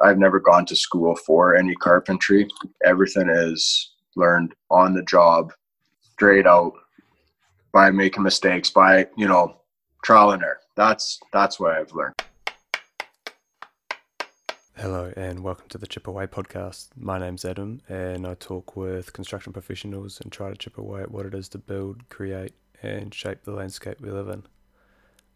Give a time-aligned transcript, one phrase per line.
[0.00, 2.48] I've never gone to school for any carpentry.
[2.84, 5.52] Everything is learned on the job,
[6.00, 6.72] straight out
[7.72, 9.60] by making mistakes, by, you know,
[10.02, 10.60] trial and error.
[10.76, 12.14] That's that's what I've learned.
[14.76, 16.88] Hello and welcome to the Chip Away podcast.
[16.96, 21.10] My name's Adam and I talk with construction professionals and try to chip away at
[21.10, 24.44] what it is to build, create, and shape the landscape we live in.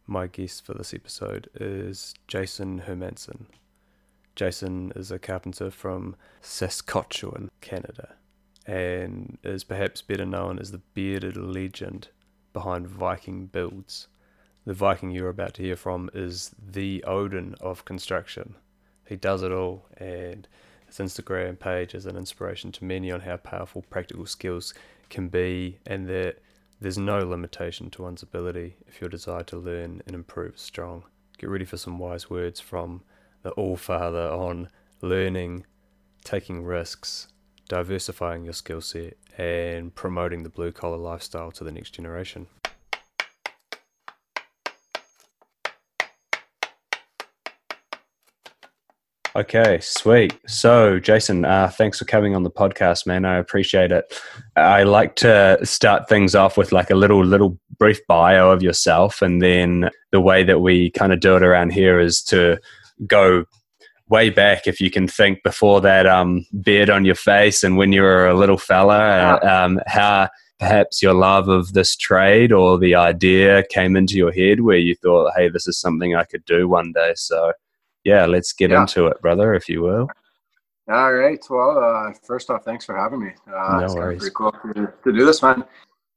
[0.06, 3.46] My guest for this episode is Jason Hermanson.
[4.36, 8.14] Jason is a carpenter from Saskatchewan, Canada,
[8.66, 12.08] and is perhaps better known as the bearded legend
[12.52, 14.06] behind Viking Builds.
[14.64, 18.54] The Viking you're about to hear from is the Odin of construction
[19.06, 20.46] he does it all, and
[20.86, 24.74] his Instagram page is an inspiration to many on how powerful practical skills
[25.08, 26.38] can be, and that
[26.80, 31.04] there's no limitation to one's ability if your desire to learn and improve is strong.
[31.38, 33.02] Get ready for some wise words from
[33.46, 34.68] the All Father on
[35.00, 35.64] learning,
[36.24, 37.28] taking risks,
[37.68, 42.48] diversifying your skill set, and promoting the blue collar lifestyle to the next generation.
[49.36, 50.36] Okay, sweet.
[50.48, 53.24] So, Jason, uh, thanks for coming on the podcast, man.
[53.24, 54.12] I appreciate it.
[54.56, 59.22] I like to start things off with like a little, little brief bio of yourself,
[59.22, 62.58] and then the way that we kind of do it around here is to
[63.06, 63.44] go
[64.08, 67.92] way back, if you can think before that um, beard on your face, and when
[67.92, 72.78] you were a little fella, uh, um, how perhaps your love of this trade or
[72.78, 76.44] the idea came into your head, where you thought, "Hey, this is something I could
[76.44, 77.52] do one day." So
[78.04, 78.82] yeah, let's get yeah.
[78.82, 80.08] into it, brother, if you will.
[80.88, 81.44] All right.
[81.50, 83.32] Well, uh, first off, thanks for having me.
[83.52, 84.20] Uh, no worries.
[84.20, 85.64] Pretty cool to, to do this, man.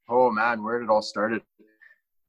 [0.07, 1.41] Oh man, where did it all started?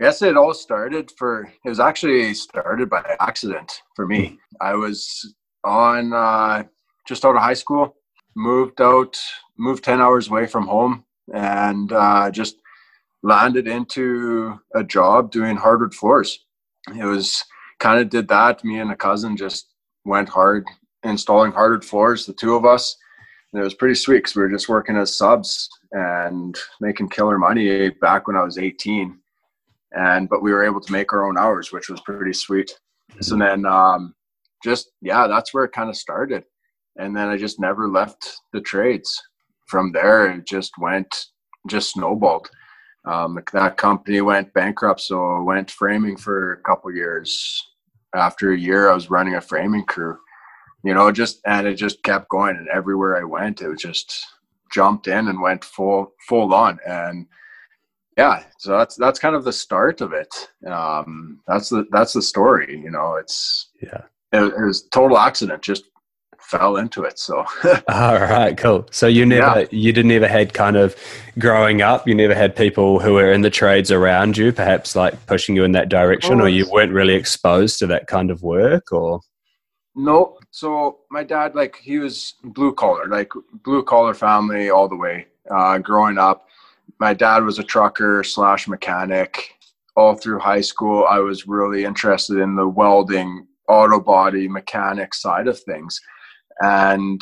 [0.00, 1.52] Guess it all started for.
[1.62, 4.38] It was actually started by accident for me.
[4.58, 6.64] I was on uh,
[7.06, 7.96] just out of high school,
[8.34, 9.18] moved out,
[9.58, 12.56] moved ten hours away from home, and uh, just
[13.22, 16.46] landed into a job doing hardwood floors.
[16.96, 17.44] It was
[17.78, 18.64] kind of did that.
[18.64, 19.66] Me and a cousin just
[20.06, 20.64] went hard
[21.02, 22.96] installing hardwood floors, the two of us.
[23.52, 27.36] And it was pretty sweet because we were just working as subs and making killer
[27.36, 29.18] money back when I was 18.
[29.92, 32.70] And but we were able to make our own hours, which was pretty sweet.
[33.12, 33.22] Mm-hmm.
[33.22, 34.14] So then, um,
[34.62, 36.44] just yeah, that's where it kind of started.
[36.96, 39.20] And then I just never left the trades.
[39.68, 41.26] From there, it just went,
[41.68, 42.50] just snowballed.
[43.06, 47.62] Um, that company went bankrupt, so I went framing for a couple years
[48.14, 50.18] after a year, I was running a framing crew.
[50.82, 54.26] You know, just and it just kept going, and everywhere I went, it was just
[54.72, 57.26] jumped in and went full full on, and
[58.20, 60.50] yeah, so that's that's kind of the start of it.
[60.66, 62.78] Um, that's the that's the story.
[62.78, 65.62] You know, it's yeah, it, it was total accident.
[65.62, 65.84] Just
[66.38, 67.18] fell into it.
[67.18, 67.38] So
[67.88, 68.86] all right, cool.
[68.90, 69.66] So you never yeah.
[69.70, 70.94] you didn't ever had kind of
[71.38, 75.14] growing up, you never had people who were in the trades around you, perhaps like
[75.26, 78.92] pushing you in that direction, or you weren't really exposed to that kind of work
[78.92, 79.20] or
[79.94, 80.36] no.
[80.50, 83.32] So my dad, like he was blue collar, like
[83.64, 85.26] blue collar family all the way.
[85.50, 86.46] Uh, growing up,
[87.00, 89.54] my dad was a trucker slash mechanic.
[89.96, 95.48] All through high school, I was really interested in the welding, auto body, mechanic side
[95.48, 95.98] of things.
[96.60, 97.20] And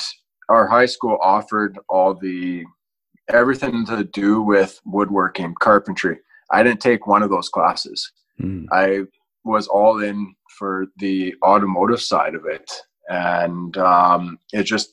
[0.49, 2.65] our high school offered all the
[3.29, 6.19] everything to do with woodworking carpentry.
[6.51, 8.11] I didn't take one of those classes.
[8.41, 8.67] Mm.
[8.71, 9.01] i
[9.45, 12.71] was all in for the automotive side of it.
[13.09, 14.93] And um, it just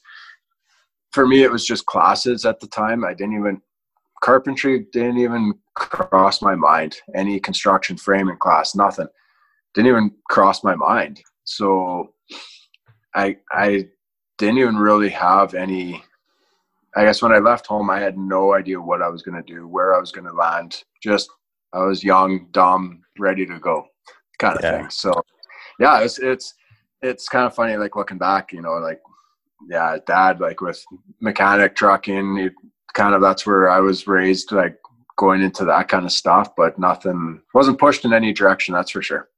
[1.12, 3.04] for me it was just classes at the time.
[3.04, 3.62] I didn't even
[4.24, 9.08] carpentry didn't even cross my mind any construction framing class nothing
[9.74, 12.14] didn't even cross my mind so
[13.14, 13.88] i i
[14.38, 16.04] didn't even really have any
[16.96, 19.54] I guess when I left home, I had no idea what I was going to
[19.54, 20.84] do, where I was going to land.
[21.04, 21.30] Just
[21.74, 23.86] I was young, dumb, ready to go,
[24.40, 24.78] kind of yeah.
[24.78, 24.90] thing.
[24.90, 25.14] So,
[25.78, 26.54] yeah, it's it's
[27.02, 29.02] it's kind of funny, like looking back, you know, like
[29.70, 30.84] yeah, dad, like with
[31.20, 32.50] mechanic trucking,
[32.96, 34.80] kind of that's where I was raised, like
[35.18, 38.74] going into that kind of stuff, but nothing wasn't pushed in any direction.
[38.74, 39.30] That's for sure.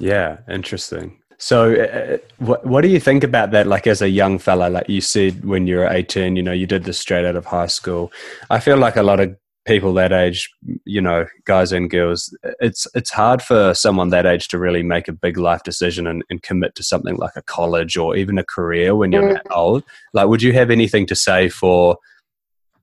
[0.00, 1.20] Yeah, interesting.
[1.38, 3.66] So, uh, what what do you think about that?
[3.66, 6.66] Like, as a young fella, like you said when you were eighteen, you know, you
[6.66, 8.10] did this straight out of high school.
[8.50, 10.48] I feel like a lot of people that age,
[10.84, 15.08] you know, guys and girls, it's it's hard for someone that age to really make
[15.08, 18.44] a big life decision and, and commit to something like a college or even a
[18.44, 19.82] career when you're that old.
[20.14, 21.96] Like, would you have anything to say for uh,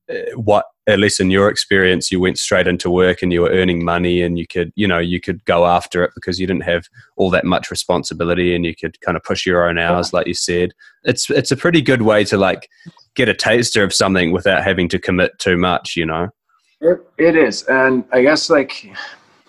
[0.09, 3.49] Uh, what at least in your experience, you went straight into work and you were
[3.49, 6.63] earning money and you could, you know, you could go after it because you didn't
[6.63, 10.27] have all that much responsibility and you could kind of push your own hours, like
[10.27, 10.73] you said.
[11.05, 12.69] It's it's a pretty good way to like
[13.15, 16.29] get a taster of something without having to commit too much, you know.
[16.81, 18.91] It, it is, and I guess like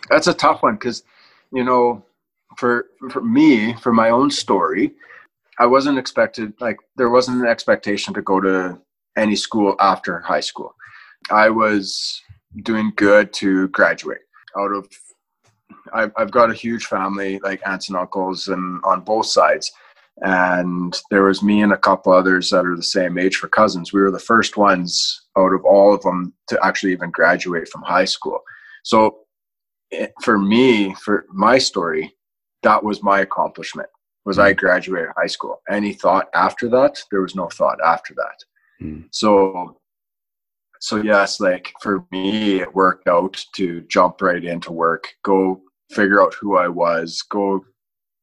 [0.08, 1.02] that's a tough one because,
[1.52, 2.04] you know,
[2.56, 4.92] for for me, for my own story,
[5.58, 8.78] I wasn't expected like there wasn't an expectation to go to
[9.16, 10.74] any school after high school.
[11.30, 12.20] I was
[12.62, 14.18] doing good to graduate.
[14.56, 14.88] Out of
[15.92, 19.72] I've, I've got a huge family like aunts and uncles and on both sides.
[20.22, 23.92] And there was me and a couple others that are the same age for cousins.
[23.92, 27.82] We were the first ones out of all of them to actually even graduate from
[27.82, 28.40] high school.
[28.84, 29.18] So
[30.22, 32.14] for me for my story
[32.62, 33.88] that was my accomplishment.
[34.24, 34.56] Was i mm.
[34.56, 35.60] graduated high school.
[35.70, 36.98] Any thought after that?
[37.10, 38.42] There was no thought after that
[38.80, 39.04] mm.
[39.10, 39.76] so
[40.80, 45.60] so yes like for me it worked out to jump right into work go
[45.90, 47.64] figure out who i was go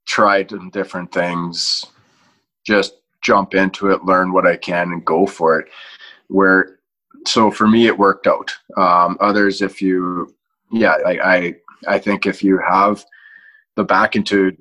[0.06, 1.86] try different things
[2.66, 5.68] just jump into it learn what i can and go for it.
[6.28, 6.80] Where
[7.28, 8.52] so for me it worked out.
[8.78, 10.34] Um, others if you
[10.72, 11.56] yeah I, I
[11.88, 13.06] i think if you have
[13.76, 14.56] the back into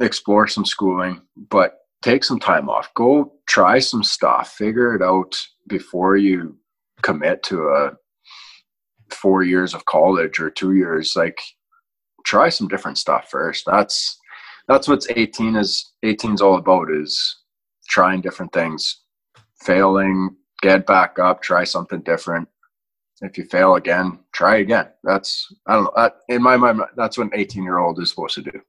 [0.00, 1.20] explore some schooling
[1.50, 2.92] but take some time off.
[2.94, 6.56] Go try some stuff figure it out before you
[7.02, 7.92] commit to a
[9.10, 11.40] four years of college or two years like
[12.24, 13.64] try some different stuff first.
[13.66, 14.18] That's
[14.68, 17.36] that's what's 18 is 18 is all about is
[17.88, 19.00] trying different things.
[19.62, 22.48] Failing get back up try something different.
[23.22, 24.88] If you fail again try again.
[25.04, 28.10] That's i don't know that, in my mind that's what an 18 year old is
[28.10, 28.60] supposed to do.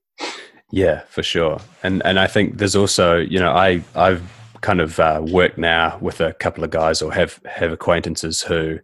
[0.71, 1.59] Yeah for sure.
[1.83, 5.97] And and i think there's also you know i i've kind of uh, work now
[6.01, 8.79] with a couple of guys or have have acquaintances who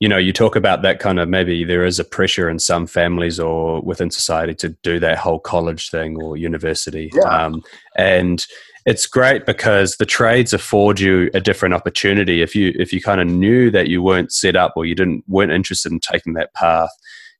[0.00, 2.86] you know you talk about that kind of maybe there is a pressure in some
[2.86, 7.44] families or within society to do that whole college thing or university yeah.
[7.44, 7.62] um,
[7.96, 8.46] and
[8.86, 13.20] it's great because the trades afford you a different opportunity if you if you kind
[13.20, 16.52] of knew that you weren't set up or you didn't weren't interested in taking that
[16.54, 16.90] path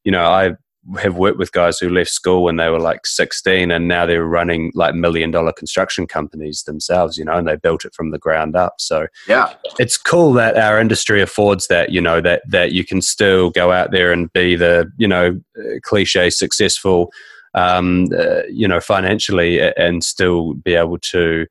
[0.04, 0.54] you know i
[0.98, 4.26] have worked with guys who left school when they were like 16 and now they're
[4.26, 8.18] running like million dollar construction companies themselves you know and they built it from the
[8.18, 8.74] ground up.
[8.78, 9.54] So yeah.
[9.78, 13.72] it's cool that our industry affords that you know that that you can still go
[13.72, 15.40] out there and be the you know
[15.82, 17.12] cliche successful
[17.54, 21.46] um, uh, you know financially and still be able to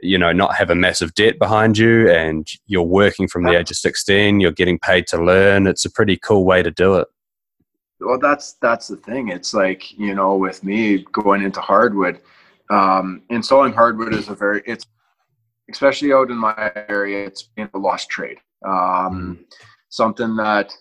[0.00, 3.70] you know not have a massive debt behind you and you're working from the age
[3.70, 5.66] of 16 you're getting paid to learn.
[5.66, 7.08] It's a pretty cool way to do it
[8.00, 9.28] well that's that's the thing.
[9.28, 12.20] It's like you know with me going into hardwood
[12.70, 14.86] um, installing hardwood is a very it's
[15.70, 18.38] especially out in my area it's been a lost trade.
[18.64, 19.38] Um, mm.
[19.88, 20.72] something that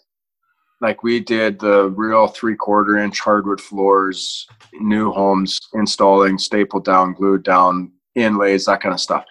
[0.81, 4.47] like we did the real three quarter inch hardwood floors
[4.79, 9.25] new homes installing stapled down glued down inlays that kind of stuff.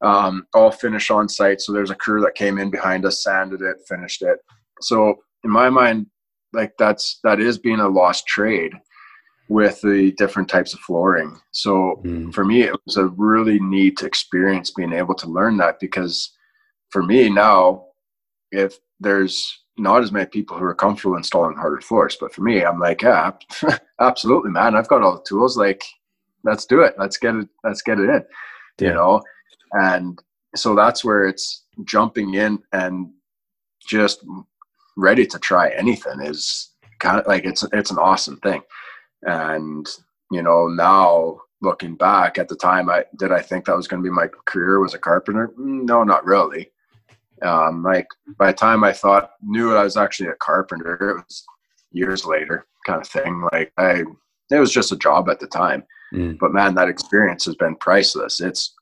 [0.00, 3.62] Um, all finished on site so there's a crew that came in behind us sanded
[3.62, 4.38] it finished it.
[4.80, 6.06] So in my mind
[6.52, 8.72] like that's that is being a lost trade
[9.48, 11.38] with the different types of flooring.
[11.50, 12.32] So mm.
[12.32, 16.30] for me, it was a really neat experience being able to learn that because
[16.90, 17.86] for me now,
[18.50, 22.64] if there's not as many people who are comfortable installing harder floors, but for me,
[22.64, 23.32] I'm like, yeah,
[24.00, 24.76] absolutely, man.
[24.76, 25.56] I've got all the tools.
[25.56, 25.82] Like,
[26.44, 26.94] let's do it.
[26.98, 27.48] Let's get it.
[27.64, 28.24] Let's get it in.
[28.78, 28.88] Yeah.
[28.88, 29.22] You know,
[29.72, 30.18] and
[30.54, 33.10] so that's where it's jumping in and
[33.86, 34.24] just
[34.96, 38.62] ready to try anything is kind of like it's it's an awesome thing.
[39.22, 39.86] And
[40.30, 44.02] you know now looking back at the time i did i think that was going
[44.02, 45.52] to be my career was a carpenter?
[45.56, 46.70] No not really.
[47.42, 48.06] Um like
[48.38, 51.44] by the time i thought knew i was actually a carpenter it was
[51.92, 53.46] years later kind of thing.
[53.52, 54.02] Like i
[54.50, 55.84] it was just a job at the time.
[56.12, 56.38] Mm.
[56.38, 58.40] but man that experience has been priceless.
[58.40, 58.74] It's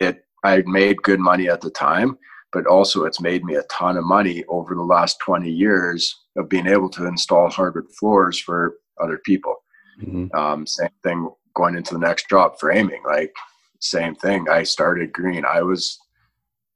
[0.00, 2.18] it i made good money at the time
[2.52, 6.48] but also it's made me a ton of money over the last 20 years of
[6.48, 9.54] being able to install hardwood floors for other people.
[10.00, 10.36] Mm-hmm.
[10.36, 13.34] Um, same thing going into the next job framing, like
[13.80, 14.48] same thing.
[14.48, 15.44] I started green.
[15.44, 15.98] I was,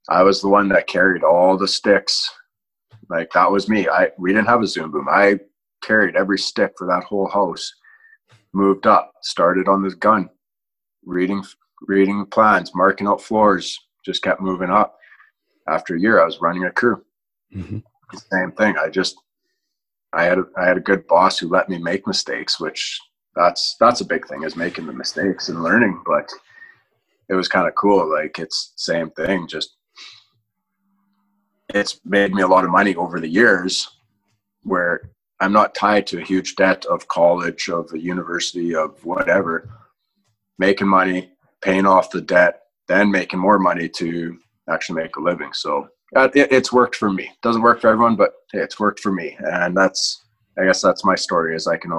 [0.09, 2.31] I was the one that carried all the sticks.
[3.09, 3.89] Like that was me.
[3.89, 5.09] I, we didn't have a zoom boom.
[5.11, 5.39] I
[5.83, 7.73] carried every stick for that whole house,
[8.53, 10.29] moved up, started on this gun,
[11.05, 11.43] reading,
[11.83, 14.99] reading plans, marking out floors, just kept moving up
[15.69, 17.05] after a year, I was running a crew.
[17.55, 17.79] Mm-hmm.
[18.33, 18.77] Same thing.
[18.77, 19.17] I just
[20.13, 23.01] I had a, I had a good boss who let me make mistakes, which
[23.35, 26.03] that's that's a big thing is making the mistakes and learning.
[26.05, 26.31] But
[27.29, 28.11] it was kind of cool.
[28.11, 29.47] Like it's same thing.
[29.47, 29.77] Just
[31.75, 33.89] it's made me a lot of money over the years
[34.63, 39.69] where I'm not tied to a huge debt of college, of a university, of whatever.
[40.59, 44.39] Making money, paying off the debt, then making more money to
[44.73, 45.53] actually make a living.
[45.53, 47.31] So uh, it, it's worked for me.
[47.43, 50.25] Doesn't work for everyone, but it's worked for me, and that's
[50.59, 51.55] I guess that's my story.
[51.55, 51.93] Is I can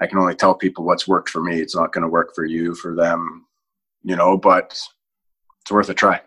[0.00, 1.60] I can only tell people what's worked for me.
[1.60, 3.46] It's not going to work for you, for them,
[4.02, 4.36] you know.
[4.36, 4.78] But
[5.60, 6.20] it's worth a try.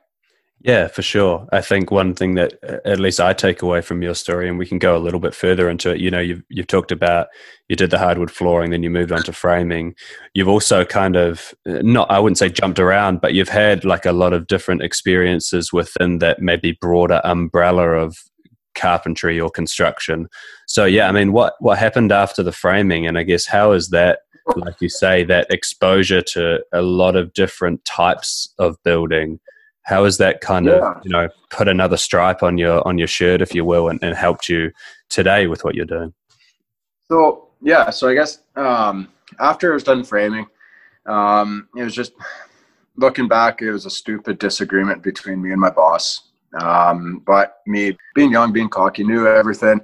[0.65, 1.47] Yeah, for sure.
[1.51, 2.55] I think one thing that
[2.85, 5.35] at least I take away from your story, and we can go a little bit
[5.35, 5.99] further into it.
[5.99, 7.27] You know, you've you've talked about
[7.69, 9.93] you did the hardwood flooring, then you moved on to framing.
[10.33, 14.07] You've also kind of uh, not, I wouldn't say jumped around, but you've had like
[14.07, 18.17] a lot of different experiences within that maybe broader umbrella of
[18.73, 20.27] carpentry or construction.
[20.65, 23.89] So yeah, I mean, what what happened after the framing, and I guess how is
[23.89, 24.21] that?
[24.55, 29.39] Like you say, that exposure to a lot of different types of building
[29.85, 30.91] how has that kind yeah.
[30.91, 33.99] of you know put another stripe on your on your shirt if you will and,
[34.03, 34.71] and helped you
[35.09, 36.13] today with what you're doing?
[37.09, 40.45] So yeah so i guess um, after i was done framing
[41.07, 42.13] um, it was just
[42.97, 46.29] looking back it was a stupid disagreement between me and my boss.
[46.61, 49.81] Um, but me being young being cocky knew everything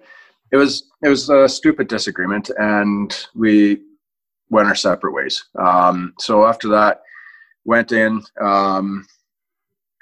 [0.51, 3.81] it was it was a stupid disagreement and we
[4.49, 5.45] went our separate ways.
[5.55, 7.01] Um, so after that
[7.65, 9.05] went in um,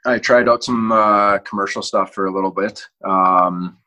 [0.09, 2.83] I tried out some uh, commercial stuff for a little bit.
[3.05, 3.77] Um,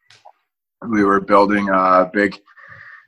[0.89, 2.41] we were building a big,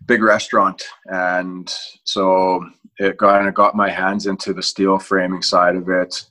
[0.07, 2.69] big restaurant, and so
[2.99, 6.25] it kind of got my hands into the steel framing side of it.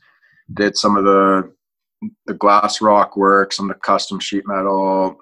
[0.54, 1.54] Did some of the
[2.26, 5.18] the glass rock work, some of the custom sheet metal,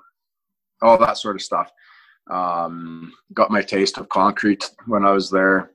[0.82, 1.72] all that sort of stuff.
[2.32, 5.72] Um, got my taste of concrete when I was there,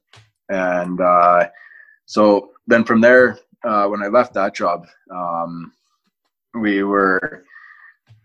[0.49, 1.49] and uh,
[2.07, 5.73] so then from there uh, when I left that job, um,
[6.61, 7.45] we were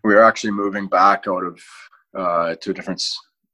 [0.04, 1.60] we were actually moving back out of
[2.16, 3.02] uh, to a different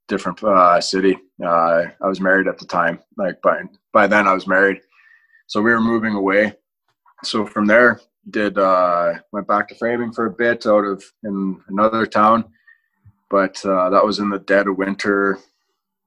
[0.09, 1.17] different uh, city.
[1.45, 3.01] Uh, I was married at the time.
[3.17, 4.81] Like by by then, I was married,
[5.47, 6.55] so we were moving away.
[7.25, 11.61] So from there, did uh, went back to framing for a bit out of in
[11.69, 12.45] another town,
[13.31, 15.39] but uh, that was in the dead of winter,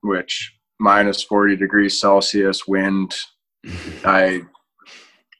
[0.02, 3.16] which minus forty degrees Celsius, wind.
[4.04, 4.42] I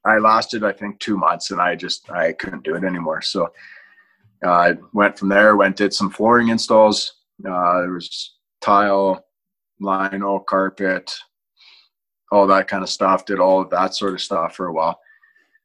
[0.06, 3.22] I lasted, I think, two months, and I just I couldn't do it anymore.
[3.22, 3.50] So
[4.44, 5.56] uh, I went from there.
[5.56, 7.14] Went did some flooring installs.
[7.46, 9.26] Uh, there was tile,
[9.80, 11.14] lino, carpet,
[12.32, 13.26] all that kind of stuff.
[13.26, 15.00] Did all of that sort of stuff for a while.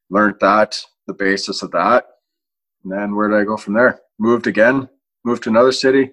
[0.09, 2.05] Learned that, the basis of that,
[2.83, 3.99] and then where did I go from there?
[4.19, 4.87] Moved again.
[5.25, 6.11] Moved to another city.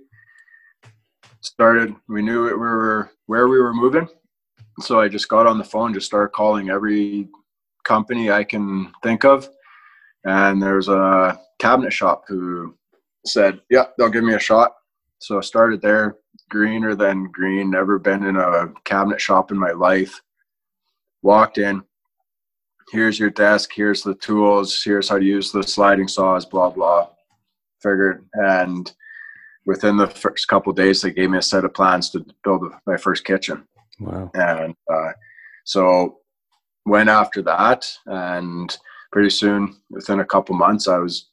[1.40, 1.95] Started.
[2.09, 4.09] We knew it, we were where we were moving,
[4.81, 7.28] so I just got on the phone, just started calling every
[7.85, 9.49] company I can think of.
[10.25, 12.75] And there's a cabinet shop who
[13.26, 14.75] said, Yeah, they'll give me a shot.
[15.19, 16.17] So I started there,
[16.50, 20.21] greener than green, never been in a cabinet shop in my life.
[21.23, 21.83] Walked in,
[22.93, 27.09] here's your desk, here's the tools, here's how to use the sliding saws, blah, blah.
[27.83, 28.26] Figured.
[28.35, 28.93] And
[29.67, 32.97] within the first couple days, they gave me a set of plans to build my
[32.97, 33.67] first kitchen.
[34.00, 34.31] Wow.
[34.35, 35.12] And uh,
[35.64, 36.19] so
[36.87, 38.76] went after that and
[39.12, 41.31] pretty soon within a couple months i was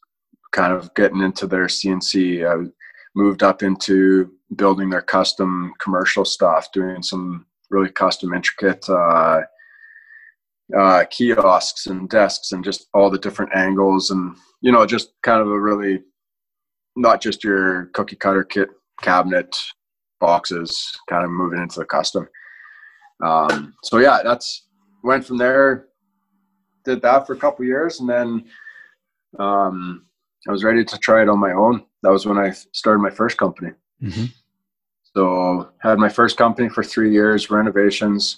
[0.51, 2.69] kind of getting into their cnc i
[3.15, 9.41] moved up into building their custom commercial stuff doing some really custom intricate uh,
[10.77, 15.41] uh, kiosks and desks and just all the different angles and you know just kind
[15.41, 16.01] of a really
[16.95, 18.69] not just your cookie cutter kit
[19.01, 19.55] cabinet
[20.19, 22.27] boxes kind of moving into the custom.
[23.23, 24.67] Um, so yeah that's
[25.03, 25.87] went from there,
[26.83, 28.45] did that for a couple years, and then
[29.39, 30.05] um,
[30.47, 31.85] I was ready to try it on my own.
[32.03, 33.71] That was when I started my first company.
[34.01, 34.25] Mm-hmm.
[35.15, 38.37] So had my first company for three years, renovations,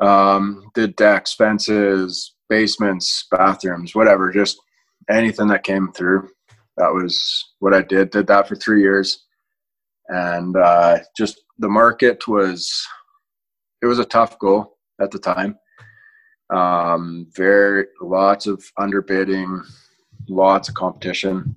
[0.00, 4.60] um, did decks, fences, basements, bathrooms, whatever, just
[5.08, 6.28] anything that came through.
[6.76, 8.10] That was what I did.
[8.10, 9.24] Did that for three years,
[10.08, 12.86] and uh, just the market was
[13.82, 15.58] it was a tough go at the time.
[16.50, 19.64] Um, very lots of underbidding,
[20.28, 21.56] lots of competition.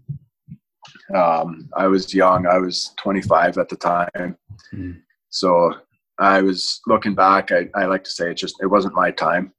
[1.14, 2.48] Um, I was young.
[2.48, 4.38] I was 25 at the time,
[4.74, 5.00] mm.
[5.30, 5.74] so
[6.20, 7.52] I was looking back.
[7.52, 9.54] I, I like to say it just it wasn't my time.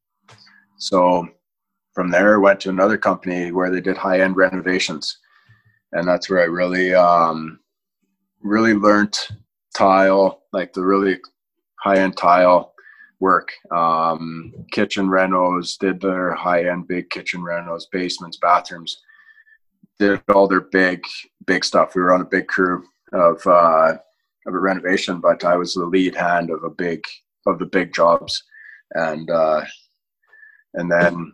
[0.79, 1.29] So
[1.95, 5.19] from there, went to another company where they did high end renovations,
[5.93, 7.61] and that's where I really um,
[8.43, 9.17] really learned
[9.77, 11.19] tile, like the really
[11.83, 12.75] high end tile
[13.21, 13.53] work.
[13.71, 19.01] Um, kitchen renos, did their high end big kitchen renos, basements, bathrooms.
[19.99, 21.05] did all their big
[21.47, 21.95] big stuff.
[21.95, 23.97] We were on a big crew of uh,
[24.47, 27.03] of a renovation, but I was the lead hand of a big
[27.47, 28.43] of the big jobs,
[28.95, 29.63] and uh,
[30.75, 31.33] and then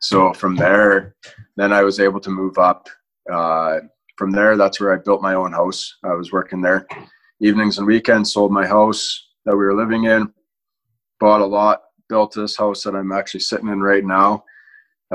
[0.00, 1.16] so from there,
[1.56, 2.88] then I was able to move up.
[3.32, 3.80] Uh,
[4.16, 5.96] from there, that's where I built my own house.
[6.04, 6.86] I was working there
[7.40, 8.32] evenings and weekends.
[8.32, 10.32] Sold my house that we were living in,
[11.20, 14.44] bought a lot, built this house that I'm actually sitting in right now.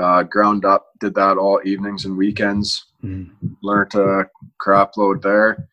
[0.00, 2.86] Uh, ground up, did that all evenings and weekends.
[3.04, 3.30] Mm.
[3.62, 4.24] Learned a
[4.58, 5.68] crap load there.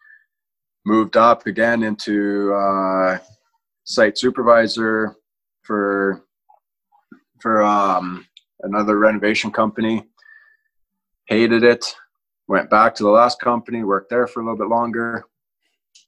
[0.85, 3.19] Moved up again into uh,
[3.83, 5.15] site supervisor
[5.63, 6.23] for
[7.41, 8.25] for um,
[8.61, 10.03] another renovation company.
[11.27, 11.85] Hated it.
[12.47, 13.83] Went back to the last company.
[13.83, 15.25] Worked there for a little bit longer.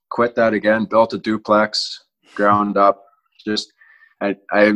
[0.10, 0.86] Quit that again.
[0.86, 3.04] Built a duplex, ground up.
[3.46, 3.74] Just
[4.22, 4.74] I I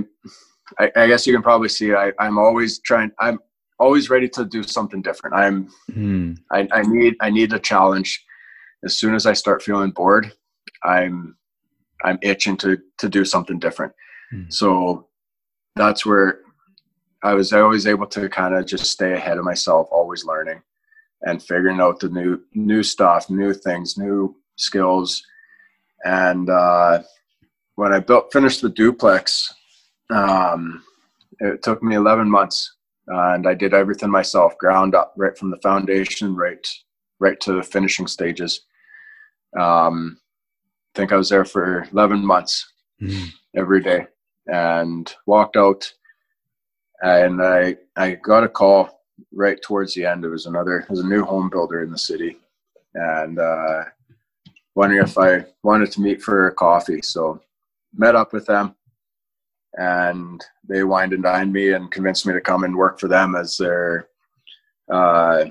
[0.79, 3.11] I, guess you can probably see I, I'm always trying.
[3.19, 3.39] I'm
[3.79, 5.35] always ready to do something different.
[5.35, 6.37] I'm mm.
[6.51, 8.23] I, I need I need a challenge.
[8.83, 10.31] As soon as I start feeling bored,
[10.83, 11.35] I'm
[12.03, 13.93] I'm itching to to do something different.
[14.33, 14.51] Mm.
[14.51, 15.07] So
[15.75, 16.39] that's where
[17.23, 20.61] I was always able to kind of just stay ahead of myself, always learning
[21.21, 25.23] and figuring out the new new stuff, new things, new skills.
[26.05, 27.03] And uh,
[27.75, 29.53] when I built finished the duplex,
[30.09, 30.83] um,
[31.39, 32.75] it took me 11 months
[33.07, 36.65] and I did everything myself, ground up, right from the foundation, right,
[37.19, 38.61] right to the finishing stages.
[39.59, 40.19] Um,
[40.95, 43.27] I think I was there for 11 months mm.
[43.55, 44.05] every day
[44.47, 45.91] and walked out
[47.01, 49.01] and I, I got a call
[49.33, 50.23] right towards the end.
[50.23, 52.37] It was another, there's a new home builder in the city
[52.93, 53.83] and, uh,
[54.75, 57.01] wondering if I wanted to meet for a coffee.
[57.01, 57.41] So
[57.95, 58.75] met up with them
[59.75, 63.35] and they wined and dined me and convinced me to come and work for them
[63.35, 64.09] as their
[64.91, 65.45] uh,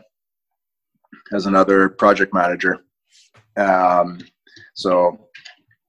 [1.33, 2.85] as another project manager.
[3.57, 4.19] Um,
[4.75, 5.29] so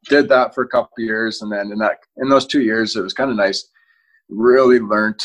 [0.10, 3.02] did that for a couple years, and then in that in those two years, it
[3.02, 3.70] was kind of nice.
[4.30, 5.24] Really learned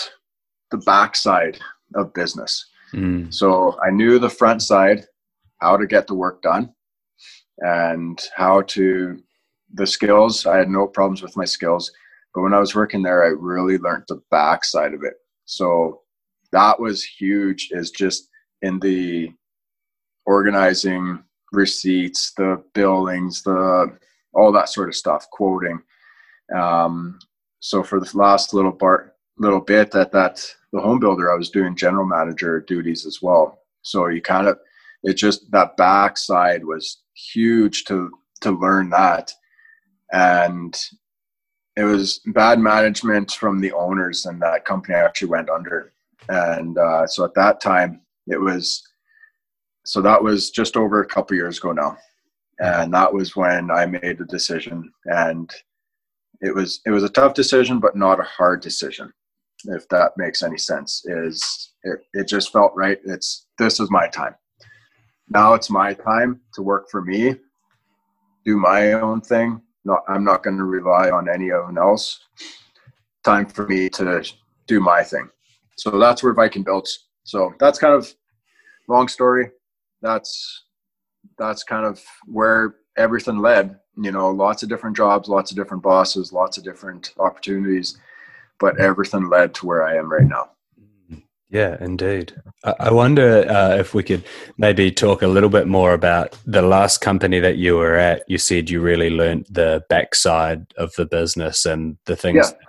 [0.71, 1.59] the backside
[1.95, 2.69] of business.
[2.93, 3.33] Mm.
[3.33, 5.05] So I knew the front side,
[5.61, 6.75] how to get the work done,
[7.59, 9.23] and how to
[9.75, 10.47] the skills.
[10.47, 11.91] I had no problems with my skills
[12.35, 15.15] but when I was working there, I really learned the backside of it.
[15.45, 16.03] So
[16.53, 18.29] that was huge, is just
[18.63, 19.33] in the
[20.27, 23.99] organizing receipts, the billings, the
[24.35, 25.81] all that sort of stuff, quoting.
[26.55, 27.19] Um,
[27.61, 31.51] so for the last little part, little bit at that the home builder, I was
[31.51, 33.63] doing general manager duties as well.
[33.83, 34.59] So you kind of
[35.03, 38.11] it just that backside was huge to
[38.43, 39.33] to learn that,
[40.13, 40.79] and
[41.77, 45.93] it was bad management from the owners, and that company actually went under.
[46.29, 48.83] And uh, so at that time, it was
[49.85, 51.97] so that was just over a couple years ago now,
[52.59, 54.93] and that was when I made the decision.
[55.07, 55.51] And
[56.41, 59.13] it was it was a tough decision, but not a hard decision,
[59.65, 61.03] if that makes any sense.
[61.07, 62.99] Is it, it just felt right?
[63.05, 64.35] It's this is my time.
[65.31, 67.37] Now it's my time to work for me,
[68.45, 72.21] do my own thing, not I'm not going to rely on anyone else.
[73.25, 74.23] Time for me to
[74.69, 75.29] do my thing.
[75.77, 77.09] So that's where Viking builds.
[77.25, 78.15] So that's kind of
[78.89, 79.51] long story.
[80.03, 80.65] That's
[81.39, 83.79] that's kind of where everything led.
[83.97, 87.99] You know, lots of different jobs, lots of different bosses, lots of different opportunities,
[88.61, 90.51] but everything led to where I am right now.
[91.51, 92.35] Yeah, indeed.
[92.63, 94.23] I wonder uh, if we could
[94.59, 98.23] maybe talk a little bit more about the last company that you were at.
[98.29, 102.67] You said you really learned the backside of the business and the things yeah.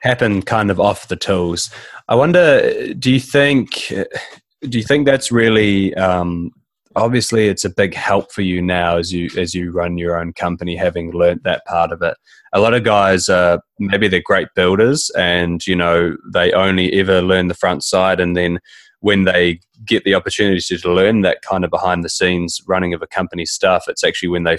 [0.00, 1.70] happen kind of off the tools.
[2.08, 6.52] I wonder, do you think, do you think that's really um,
[6.96, 10.32] obviously it's a big help for you now as you as you run your own
[10.32, 12.16] company having learnt that part of it.
[12.52, 17.22] A lot of guys uh, maybe they're great builders and you know they only ever
[17.22, 18.58] learn the front side and then
[19.00, 23.02] when they get the opportunity to learn that kind of behind the scenes running of
[23.02, 24.56] a company stuff it's actually when they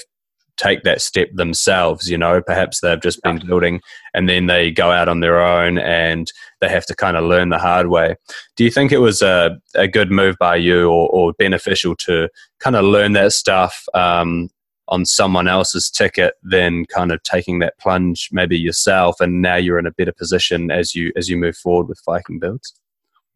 [0.58, 2.41] take that step themselves you know.
[2.41, 3.82] Perhaps they've just been building
[4.13, 6.32] and then they go out on their own and
[6.63, 8.15] they have to kind of learn the hard way
[8.56, 12.30] do you think it was a, a good move by you or, or beneficial to
[12.60, 14.49] kind of learn that stuff um,
[14.88, 19.80] on someone else's ticket than kind of taking that plunge maybe yourself and now you're
[19.80, 22.73] in a better position as you as you move forward with viking builds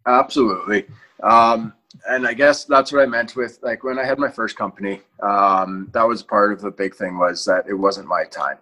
[0.05, 0.85] absolutely
[1.23, 1.73] um,
[2.07, 5.01] and I guess that's what I meant with like when I had my first company.
[5.21, 8.57] Um, that was part of the big thing was that it wasn't my time.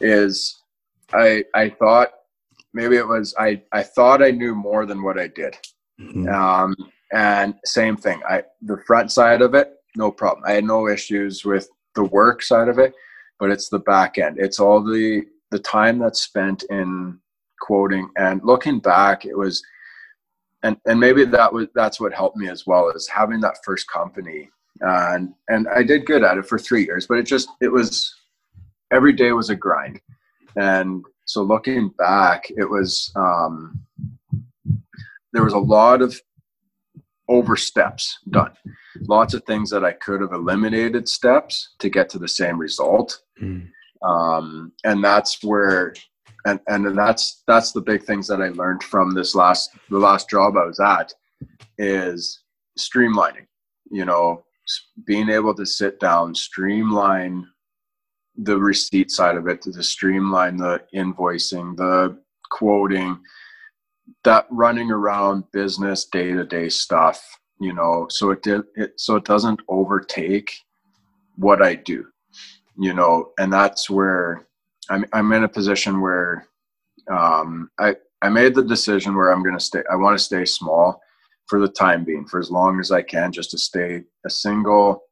[0.00, 0.62] Is
[1.12, 2.10] I I thought
[2.74, 5.56] maybe it was I I thought I knew more than what I did,
[5.98, 6.28] mm-hmm.
[6.28, 6.76] um,
[7.12, 8.20] and same thing.
[8.28, 10.44] I the front side of it, no problem.
[10.46, 12.92] I had no issues with the work side of it,
[13.38, 14.38] but it's the back end.
[14.38, 17.18] It's all the the time that's spent in
[17.60, 19.24] quoting and looking back.
[19.24, 19.62] It was,
[20.62, 23.88] and and maybe that was that's what helped me as well is having that first
[23.88, 24.50] company.
[24.80, 28.12] And and I did good at it for three years, but it just it was
[28.92, 30.00] every day was a grind.
[30.56, 33.80] And so looking back, it was um,
[35.32, 36.20] there was a lot of
[37.28, 38.52] oversteps done.
[39.08, 43.20] Lots of things that I could have eliminated steps to get to the same result.
[43.42, 43.68] Mm.
[44.02, 45.94] Um, and that's where
[46.46, 50.28] and and that's that's the big things that I learned from this last the last
[50.28, 51.12] job I was at
[51.78, 52.42] is
[52.78, 53.46] streamlining.
[53.90, 54.44] You know,
[55.06, 57.46] being able to sit down, streamline
[58.36, 62.18] the receipt side of it, to streamline the invoicing, the
[62.50, 63.18] quoting,
[64.24, 67.22] that running around business day to day stuff,
[67.60, 70.50] you know, so it did it so it doesn't overtake
[71.36, 72.06] what I do,
[72.78, 74.46] you know, and that's where
[74.90, 76.48] I'm I'm in a position where
[77.10, 79.82] um, I I made the decision where I'm going to stay.
[79.90, 81.00] I want to stay small
[81.46, 85.02] for the time being, for as long as I can, just to stay a single,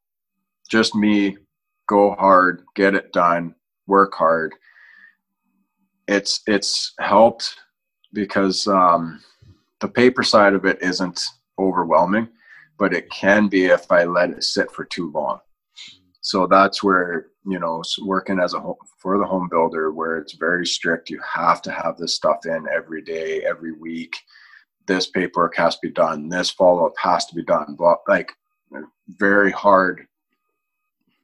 [0.70, 1.36] just me,
[1.86, 3.54] go hard, get it done,
[3.86, 4.54] work hard.
[6.08, 7.56] It's it's helped
[8.12, 9.20] because um,
[9.80, 11.20] the paper side of it isn't
[11.58, 12.28] overwhelming,
[12.78, 15.40] but it can be if I let it sit for too long.
[16.20, 20.34] So that's where you know working as a home, for the home builder, where it's
[20.34, 21.10] very strict.
[21.10, 24.14] You have to have this stuff in every day, every week.
[24.86, 26.28] This paperwork has to be done.
[26.28, 27.76] This follow up has to be done.
[27.78, 28.32] But like
[29.08, 30.06] very hard,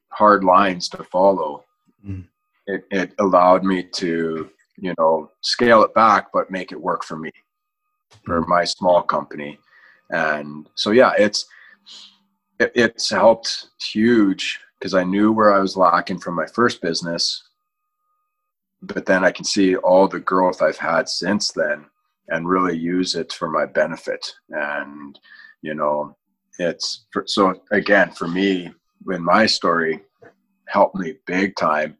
[0.09, 1.63] hard lines to follow.
[2.05, 2.25] Mm.
[2.67, 4.49] It, it allowed me to
[4.81, 7.31] you know scale it back but make it work for me
[8.25, 9.59] for my small company
[10.11, 11.45] and so yeah it's
[12.59, 17.43] it, it's helped huge because i knew where i was lacking from my first business
[18.81, 21.85] but then i can see all the growth i've had since then
[22.29, 25.19] and really use it for my benefit and
[25.61, 26.15] you know
[26.59, 28.71] it's for, so again for me
[29.11, 30.01] in my story
[30.67, 31.97] helped me big time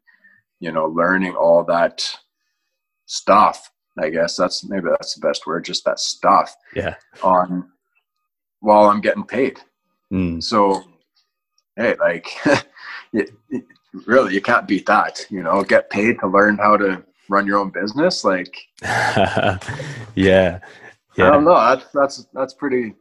[0.60, 2.02] you know learning all that
[3.06, 6.94] stuff i guess that's maybe that's the best word just that stuff yeah.
[7.22, 7.68] on
[8.60, 9.58] while i'm getting paid.
[10.12, 10.42] Mm.
[10.42, 10.84] so
[11.76, 12.28] hey like
[14.06, 15.62] really you can't beat that you know?
[15.62, 19.58] Get paid to learn how to run your own business like yeah.
[21.16, 22.94] Yeah i don't know that's that's that's pretty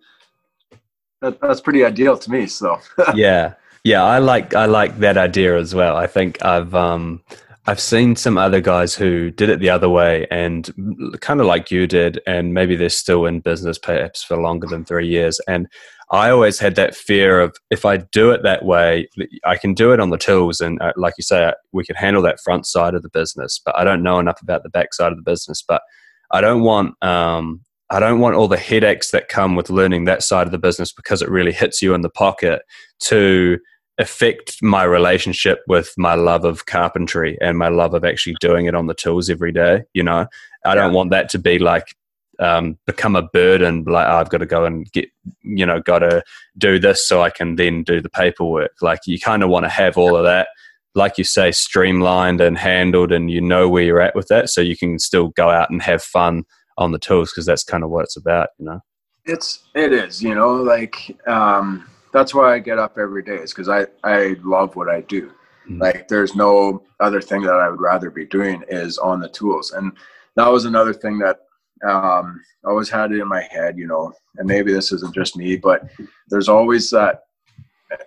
[1.22, 2.80] that, that's pretty ideal to me so.
[3.14, 7.22] Yeah yeah i like i like that idea as well i think i've um
[7.70, 10.74] I've seen some other guys who did it the other way and
[11.22, 14.86] kind of like you did, and maybe they're still in business perhaps for longer than
[14.86, 15.40] three years.
[15.48, 15.68] And
[16.10, 19.08] I always had that fear of if I do it that way,
[19.46, 22.24] I can do it on the tools, and uh, like you say, we can handle
[22.24, 23.62] that front side of the business.
[23.64, 25.62] But I don't know enough about the back side of the business.
[25.62, 25.84] But
[26.32, 30.24] I don't want um, I don't want all the headaches that come with learning that
[30.24, 32.62] side of the business because it really hits you in the pocket
[33.02, 33.58] to
[33.98, 38.76] affect my relationship with my love of carpentry and my love of actually doing it
[38.76, 39.84] on the tools every day.
[39.94, 40.28] You know,
[40.66, 41.96] I don't want that to be like
[42.40, 43.84] um, become a burden.
[43.84, 45.10] Like oh, I've got to go and get,
[45.42, 46.24] you know, got to
[46.58, 48.72] do this so I can then do the paperwork.
[48.82, 50.48] Like you kind of want to have all of that,
[50.96, 54.62] like you say, streamlined and handled, and you know where you're at with that, so
[54.62, 56.46] you can still go out and have fun
[56.80, 58.50] on the tools because that's kind of what it's about.
[58.58, 58.80] You know,
[59.26, 60.24] it's it is.
[60.24, 61.16] You know, like.
[61.28, 65.02] Um, that's why I get up every day is because I, I love what I
[65.02, 65.28] do.
[65.28, 65.82] Mm-hmm.
[65.82, 69.72] Like there's no other thing that I would rather be doing is on the tools.
[69.72, 69.92] And
[70.36, 71.42] that was another thing that
[71.88, 75.38] um, I always had it in my head, you know, and maybe this isn't just
[75.38, 75.84] me, but
[76.30, 77.22] there's always that,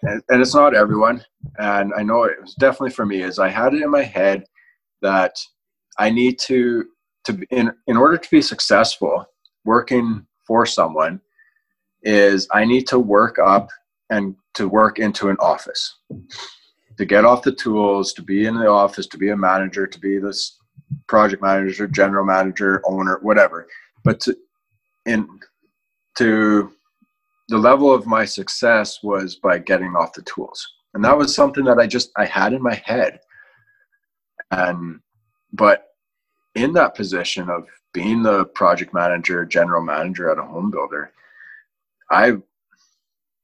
[0.02, 1.24] and, and it's not everyone.
[1.58, 4.44] And I know it was definitely for me is I had it in my head
[5.00, 5.36] that
[5.98, 6.86] I need to,
[7.24, 9.24] to in, in order to be successful
[9.64, 11.20] working for someone
[12.02, 13.70] is I need to work up
[14.10, 15.98] and to work into an office.
[16.98, 19.98] To get off the tools to be in the office to be a manager to
[19.98, 20.58] be this
[21.06, 23.66] project manager general manager owner whatever.
[24.04, 24.36] But to
[25.06, 25.26] in
[26.18, 26.72] to
[27.48, 30.66] the level of my success was by getting off the tools.
[30.94, 33.20] And that was something that i just i had in my head.
[34.50, 35.00] And
[35.52, 35.91] but
[36.54, 41.12] in that position of being the project manager general manager at a home builder
[42.10, 42.32] i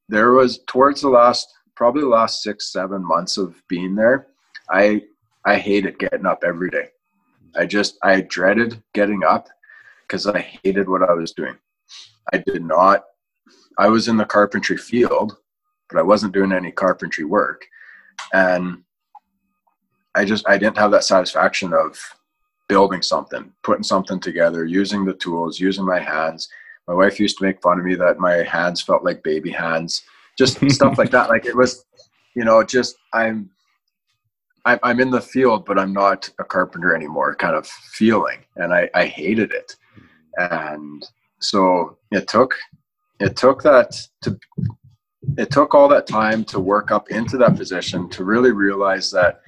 [0.09, 4.29] there was towards the last probably the last six seven months of being there
[4.71, 5.03] i
[5.44, 6.88] i hated getting up every day
[7.57, 9.49] i just i dreaded getting up
[10.03, 11.57] because i hated what i was doing
[12.33, 13.05] i did not
[13.79, 15.37] I was in the carpentry field,
[15.88, 17.64] but I wasn't doing any carpentry work.
[18.33, 18.83] And
[20.16, 21.97] I just, I didn't have that satisfaction of
[22.68, 26.48] building something, putting something together, using the tools, using my hands.
[26.87, 30.02] My wife used to make fun of me that my hands felt like baby hands,
[30.37, 31.28] just stuff like that.
[31.28, 31.85] Like it was,
[32.35, 33.50] you know, just I'm,
[34.64, 37.35] I'm in the field, but I'm not a carpenter anymore.
[37.35, 39.74] Kind of feeling, and I, I hated it,
[40.37, 41.07] and
[41.40, 42.54] so it took,
[43.18, 44.38] it took that to,
[45.38, 49.40] it took all that time to work up into that position to really realize that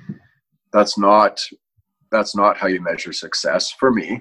[0.73, 1.45] that's not
[2.11, 4.21] that's not how you measure success for me.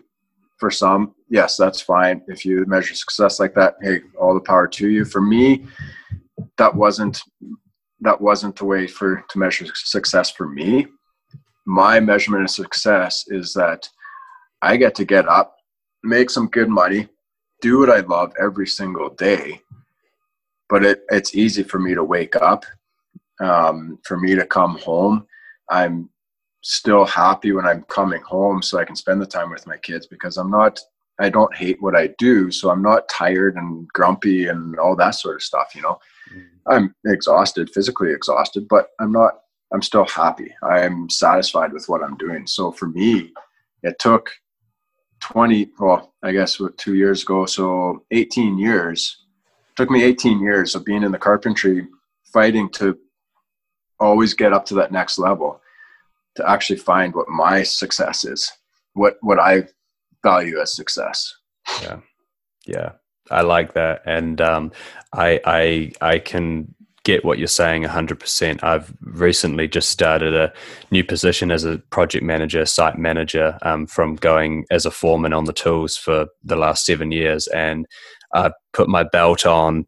[0.57, 2.21] For some yes that's fine.
[2.27, 5.05] If you measure success like that hey all the power to you.
[5.05, 5.65] For me
[6.57, 7.21] that wasn't
[8.01, 10.87] that wasn't the way for to measure success for me.
[11.65, 13.87] My measurement of success is that
[14.61, 15.55] i get to get up
[16.03, 17.07] make some good money
[17.61, 19.61] do what i love every single day
[20.69, 22.63] but it, it's easy for me to wake up
[23.41, 25.25] um, for me to come home.
[25.69, 26.09] I'm
[26.61, 30.07] still happy when I'm coming home so I can spend the time with my kids
[30.07, 30.79] because I'm not
[31.21, 35.11] I don't hate what I do, so I'm not tired and grumpy and all that
[35.11, 35.99] sort of stuff, you know.
[36.33, 36.71] Mm-hmm.
[36.71, 39.33] I'm exhausted, physically exhausted, but I'm not
[39.73, 40.53] I'm still happy.
[40.63, 42.47] I'm satisfied with what I'm doing.
[42.47, 43.33] So for me,
[43.83, 44.31] it took
[45.19, 49.25] 20 well, I guess what 2 years ago, so 18 years.
[49.75, 51.87] Took me 18 years of being in the carpentry
[52.33, 52.97] fighting to
[53.99, 55.61] always get up to that next level
[56.35, 58.51] to actually find what my success is,
[58.93, 59.67] what what I
[60.23, 61.33] value as success.
[61.81, 61.99] Yeah,
[62.65, 62.91] yeah,
[63.31, 64.71] I like that, and um,
[65.13, 68.63] I I I can get what you're saying 100%.
[68.63, 70.53] I've recently just started a
[70.91, 75.45] new position as a project manager, site manager, um, from going as a foreman on
[75.45, 77.47] the tools for the last seven years.
[77.47, 77.87] And
[78.33, 79.87] I put my belt on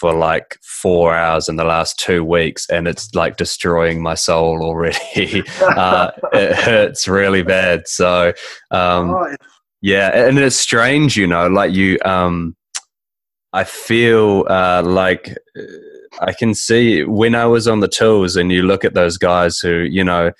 [0.00, 4.62] for like four hours in the last two weeks and it's like destroying my soul
[4.62, 5.42] already.
[5.60, 7.86] Uh, it hurts really bad.
[7.86, 8.32] So
[8.70, 9.34] um, oh,
[9.82, 12.56] yeah and it's strange you know like you um,
[13.52, 15.62] i feel uh, like uh,
[16.20, 19.58] i can see when i was on the tools and you look at those guys
[19.58, 20.30] who you know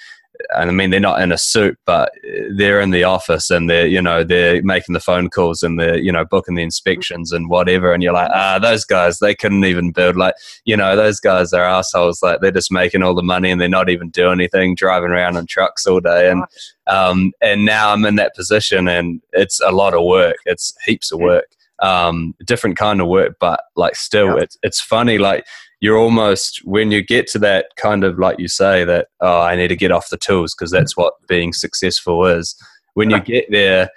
[0.56, 2.12] and I mean they're not in a suit, but
[2.50, 5.98] they're in the office and they're you know they're making the phone calls and they're
[5.98, 9.64] you know booking the inspections and whatever, and you're like ah those guys they couldn't
[9.64, 12.22] even build like you know those guys are assholes.
[12.22, 15.36] Like they're just making all the money and they're not even doing anything, driving around
[15.36, 16.30] in trucks all day.
[16.30, 16.44] And
[16.86, 21.12] um, and now I'm in that position and it's a lot of work, it's heaps
[21.12, 21.46] of work,
[21.80, 24.42] um, different kind of work, but like still yeah.
[24.42, 25.44] it's it's funny like
[25.80, 29.56] you're almost when you get to that kind of like you say that oh i
[29.56, 32.54] need to get off the tools because that's what being successful is
[32.94, 33.90] when you get there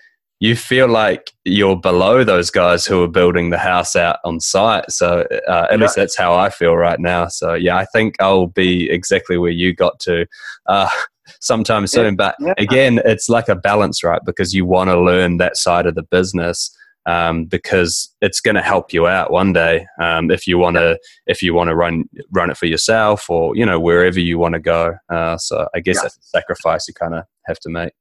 [0.43, 4.91] you feel like you're below those guys who are building the house out on site.
[4.91, 5.77] So uh, at yeah.
[5.77, 7.27] least that's how i feel right now.
[7.27, 10.25] So yeah i think i'll be exactly where you got to
[10.65, 10.89] uh,
[11.39, 12.17] sometime soon.
[12.17, 12.55] But yeah.
[12.57, 14.19] again it's like a balance right?
[14.25, 18.61] Because you want to learn that side of the business um, because it's going to
[18.61, 22.05] help you out one day um, if you want to if you want to run
[22.31, 24.93] run it for yourself or you know wherever you want to go.
[25.09, 26.03] Uh, so I guess yeah.
[26.03, 27.93] that's a sacrifice you kind of have to make.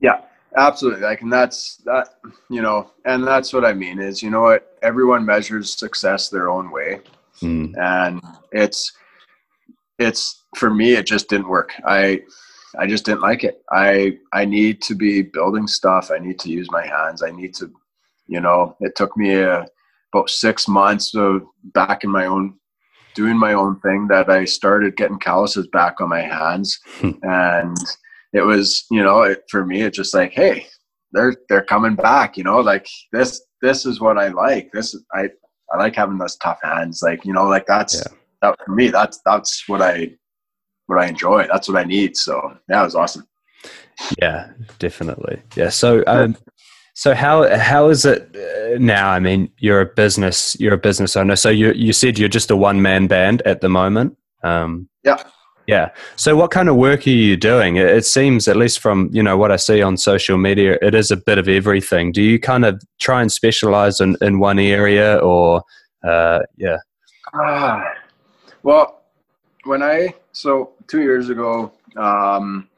[0.00, 0.20] Yeah,
[0.56, 1.02] absolutely.
[1.02, 2.08] Like, and that's that.
[2.50, 6.48] You know, and that's what I mean is you know what everyone measures success their
[6.48, 7.00] own way,
[7.42, 7.72] mm.
[7.78, 8.92] and it's
[9.98, 11.72] it's for me it just didn't work.
[11.86, 12.22] I
[12.78, 13.62] I just didn't like it.
[13.70, 16.10] I I need to be building stuff.
[16.10, 17.22] I need to use my hands.
[17.22, 17.70] I need to
[18.26, 19.64] you know, it took me uh,
[20.12, 22.54] about six months of back in my own,
[23.14, 26.78] doing my own thing that I started getting calluses back on my hands.
[26.98, 27.12] Hmm.
[27.22, 27.76] and
[28.32, 30.66] it was, you know, it, for me, it's just like, hey,
[31.12, 32.36] they're they're coming back.
[32.36, 34.70] You know, like this this is what I like.
[34.72, 35.28] This I
[35.72, 37.00] I like having those tough hands.
[37.02, 38.12] Like you know, like that's yeah.
[38.42, 38.88] that for me.
[38.88, 40.10] That's that's what I
[40.86, 41.46] what I enjoy.
[41.50, 42.16] That's what I need.
[42.16, 43.26] So yeah, it was awesome.
[44.20, 45.40] Yeah, definitely.
[45.54, 45.68] Yeah.
[45.70, 46.36] So um,
[46.94, 49.10] so how how is it uh, now?
[49.10, 51.36] I mean, you're a business you're a business owner.
[51.36, 54.16] So you you said you're just a one man band at the moment.
[54.44, 55.22] Um, yeah.
[55.66, 55.90] Yeah.
[56.16, 57.76] So what kind of work are you doing?
[57.76, 61.10] It, seems, at least from you know what I see on social media, it is
[61.10, 62.12] a bit of everything.
[62.12, 65.62] Do you kind of try and specialize in, in one area, or
[66.06, 66.76] uh, yeah?
[67.32, 67.82] Uh,
[68.62, 69.04] well,
[69.64, 72.68] when I so two years ago, um,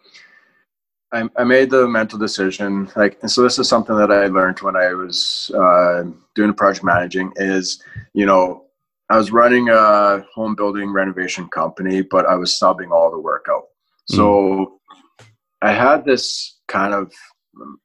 [1.13, 4.59] I, I made the mental decision like and so this is something that i learned
[4.61, 8.65] when i was uh, doing project managing is you know
[9.09, 13.47] i was running a home building renovation company but i was subbing all the work
[13.51, 13.65] out.
[14.09, 14.81] So
[15.21, 15.27] mm.
[15.63, 17.13] i had this kind of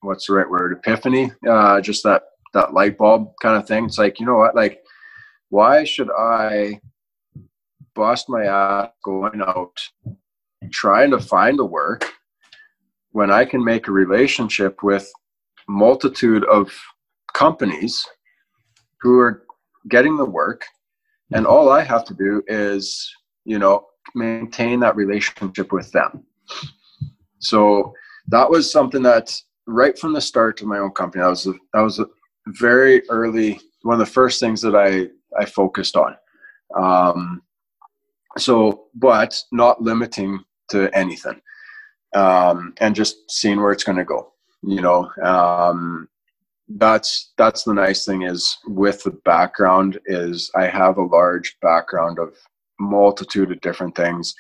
[0.02, 0.74] what's the right word?
[0.74, 3.86] Epiphany uh, just that that light bulb kind of thing.
[3.86, 4.56] It's like you know what?
[4.56, 4.82] Like
[5.50, 6.80] why should I
[7.94, 9.78] bust my ass going out
[10.72, 12.12] trying to find a work
[13.12, 15.12] when I can make a relationship with
[15.68, 16.72] multitude of
[17.34, 18.06] companies
[19.02, 19.44] who are
[19.90, 20.66] getting the work
[21.34, 23.10] and all I have to do is,
[23.46, 26.24] you know, maintain that relationship with them.
[27.40, 27.94] So
[28.28, 29.34] that was something that
[29.66, 32.06] right from the start of my own company, that was a, that was a
[32.48, 35.08] very early one of the first things that I
[35.40, 36.16] I focused on.
[36.76, 37.42] Um,
[38.38, 41.42] so, but not limiting to anything,
[42.16, 44.34] um, and just seeing where it's going to go.
[44.64, 46.08] You know, um,
[46.78, 52.20] that's that's the nice thing is with the background is I have a large background
[52.20, 52.36] of
[52.80, 54.36] multitude of different things.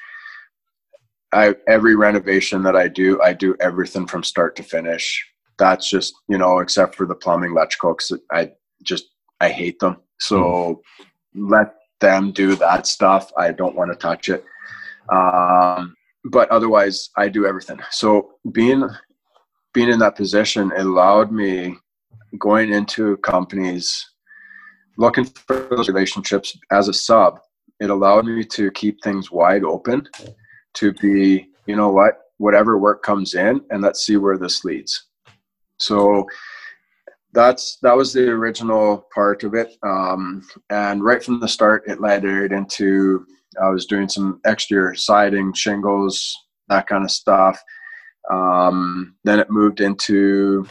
[1.33, 5.25] I every renovation that I do, I do everything from start to finish.
[5.57, 7.95] That's just you know, except for the plumbing, electrical.
[7.95, 8.51] Cause I
[8.83, 9.05] just
[9.39, 9.97] I hate them.
[10.19, 11.49] So mm.
[11.49, 13.31] let them do that stuff.
[13.37, 14.43] I don't want to touch it.
[15.09, 17.79] Um, but otherwise, I do everything.
[17.89, 18.87] So being
[19.73, 21.77] being in that position allowed me
[22.37, 24.11] going into companies
[24.97, 27.39] looking for those relationships as a sub.
[27.79, 30.07] It allowed me to keep things wide open
[30.73, 35.07] to be you know what whatever work comes in and let's see where this leads.
[35.77, 36.27] So
[37.33, 39.77] that's that was the original part of it.
[39.83, 43.25] Um, and right from the start it led into
[43.61, 46.37] i was doing some exterior siding shingles
[46.71, 47.61] that kind of stuff.
[48.31, 50.65] Um, then it moved into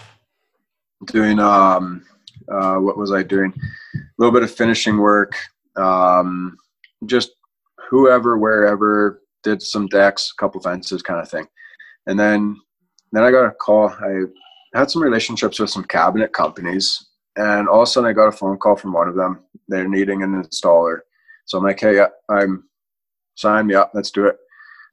[1.06, 2.04] doing um,
[2.50, 3.52] uh, what was i doing?
[3.94, 5.36] A little bit of finishing work.
[5.76, 6.56] Um,
[7.06, 7.30] just
[7.90, 11.46] whoever wherever did some decks a couple fences kind of thing.
[12.06, 12.56] And then
[13.12, 14.22] then i got a call i
[14.74, 18.32] had some relationships with some cabinet companies, and all of a sudden I got a
[18.32, 19.44] phone call from one of them.
[19.68, 21.00] They're needing an installer,
[21.46, 22.64] so I'm like, "Hey, I'm
[23.34, 23.92] sign me up.
[23.94, 24.36] Let's do it."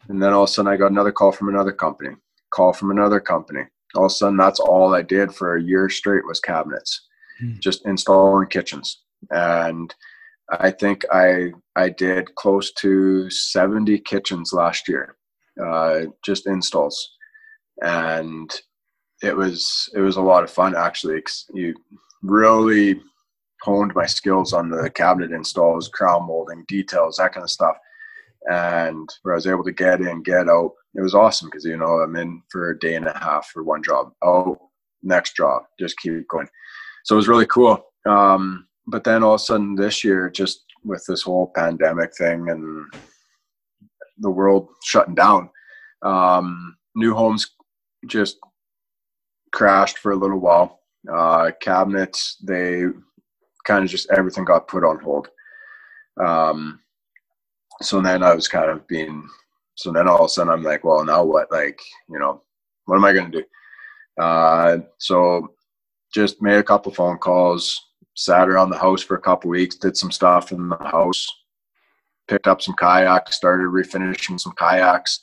[0.09, 2.15] And then all of a sudden I got another call from another company,
[2.51, 3.63] call from another company.
[3.95, 7.07] All of a sudden, that's all I did for a year straight was cabinets,
[7.39, 7.53] hmm.
[7.59, 9.03] just installing kitchens.
[9.31, 9.93] And
[10.49, 15.15] I think I I did close to 70 kitchens last year,
[15.63, 17.15] uh, just installs.
[17.81, 18.49] And
[19.23, 21.23] it was it was a lot of fun actually.
[21.53, 21.75] You
[22.21, 23.01] really
[23.63, 27.77] honed my skills on the cabinet installs, crown molding, details, that kind of stuff.
[28.49, 31.77] And where I was able to get in, get out, it was awesome because you
[31.77, 34.11] know I'm in for a day and a half for one job.
[34.23, 34.57] Oh,
[35.03, 36.47] next job, just keep going.
[37.03, 37.83] So it was really cool.
[38.07, 42.49] Um, but then all of a sudden this year, just with this whole pandemic thing
[42.49, 42.85] and
[44.17, 45.49] the world shutting down,
[46.01, 47.47] um, new homes
[48.07, 48.37] just
[49.51, 50.81] crashed for a little while.
[51.11, 52.83] Uh, cabinets, they
[53.65, 55.27] kind of just everything got put on hold.
[56.19, 56.79] Um,
[57.81, 59.27] so then I was kind of being,
[59.75, 61.51] so then all of a sudden I'm like, well, now what?
[61.51, 62.41] Like, you know,
[62.85, 64.21] what am I going to do?
[64.21, 65.53] Uh, so
[66.13, 67.79] just made a couple phone calls,
[68.15, 71.27] sat around the house for a couple weeks, did some stuff in the house,
[72.27, 75.19] picked up some kayaks, started refinishing some kayaks,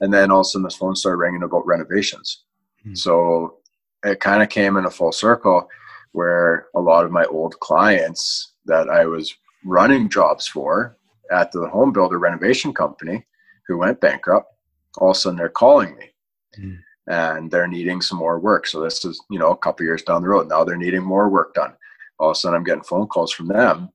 [0.00, 2.44] and then all of a sudden this phone started ringing about renovations.
[2.80, 2.94] Mm-hmm.
[2.94, 3.58] So
[4.04, 5.68] it kind of came in a full circle
[6.10, 9.34] where a lot of my old clients that I was
[9.64, 10.96] running jobs for
[11.32, 13.26] at the home builder renovation company
[13.66, 14.52] who went bankrupt,
[14.98, 16.10] all of a sudden they're calling me
[16.58, 16.78] mm.
[17.08, 18.66] and they're needing some more work.
[18.66, 20.48] So this is, you know, a couple years down the road.
[20.48, 21.74] Now they're needing more work done.
[22.18, 23.90] All of a sudden I'm getting phone calls from them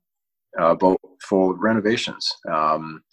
[0.59, 3.03] uh, about full renovations, um,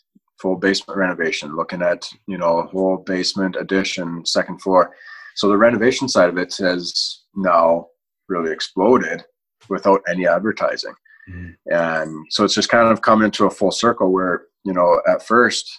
[0.41, 4.95] full basement renovation, looking at, you know, a whole basement addition, second floor
[5.35, 7.89] so the renovation side of it has now
[8.29, 9.25] really exploded
[9.69, 10.95] without any advertising.
[11.29, 11.55] Mm.
[11.67, 15.27] And so it's just kind of come into a full circle where, you know, at
[15.27, 15.71] first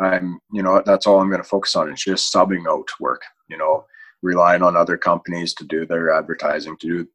[0.00, 3.22] I'm, you know, that's all I'm going to focus on is just subbing out work,
[3.48, 3.84] you know,
[4.22, 7.08] relying on other companies to do their advertising, to do,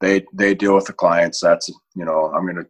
[0.00, 1.40] they, they deal with the clients.
[1.40, 2.66] That's, you know, I'm going to,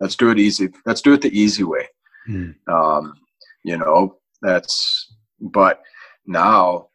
[0.00, 0.68] let's do it easy.
[0.86, 1.86] Let's do it the easy way.
[2.28, 2.54] Mm.
[2.68, 3.14] Um,
[3.64, 5.82] you know, that's, but
[6.26, 6.88] now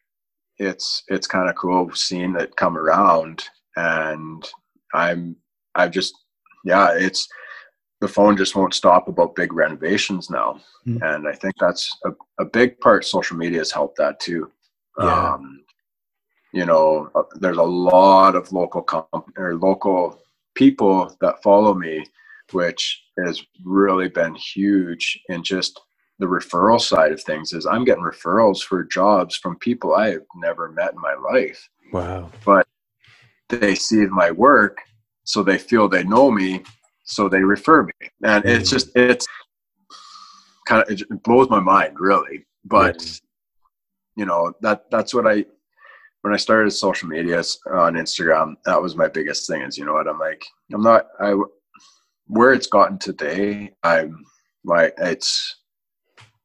[0.59, 3.43] it's it's kind of cool seeing it come around
[3.75, 4.49] and
[4.93, 5.35] i'm
[5.75, 6.13] i've just
[6.63, 7.27] yeah it's
[8.01, 11.01] the phone just won't stop about big renovations now mm.
[11.01, 14.51] and i think that's a, a big part social media has helped that too
[14.99, 15.33] yeah.
[15.33, 15.63] um
[16.53, 20.19] you know uh, there's a lot of local comp- or local
[20.55, 22.05] people that follow me
[22.51, 25.79] which has really been huge in just
[26.19, 30.25] the referral side of things is I'm getting referrals for jobs from people I have
[30.35, 31.69] never met in my life.
[31.91, 32.29] Wow.
[32.45, 32.67] But
[33.49, 34.77] they see my work,
[35.23, 36.63] so they feel they know me,
[37.03, 38.73] so they refer me and it's mm.
[38.73, 39.27] just it's
[40.67, 43.19] kind of it blows my mind really but
[44.15, 45.45] you know that that's what i
[46.21, 47.39] when i started social media
[47.73, 50.43] on instagram that was my biggest thing is you know what i'm like
[50.73, 51.35] i'm not i
[52.27, 54.23] where it's gotten today i'm
[54.63, 55.59] like it's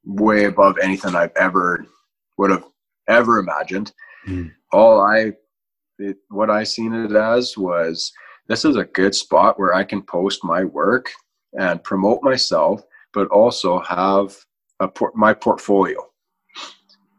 [0.04, 1.86] way above anything i've ever
[2.36, 2.64] would have
[3.08, 3.92] ever imagined
[4.26, 4.50] mm.
[4.72, 5.32] all i
[6.00, 8.12] it, what i seen it as was
[8.48, 11.10] this is a good spot where I can post my work
[11.58, 12.82] and promote myself,
[13.12, 14.36] but also have
[14.80, 16.00] a por- my portfolio.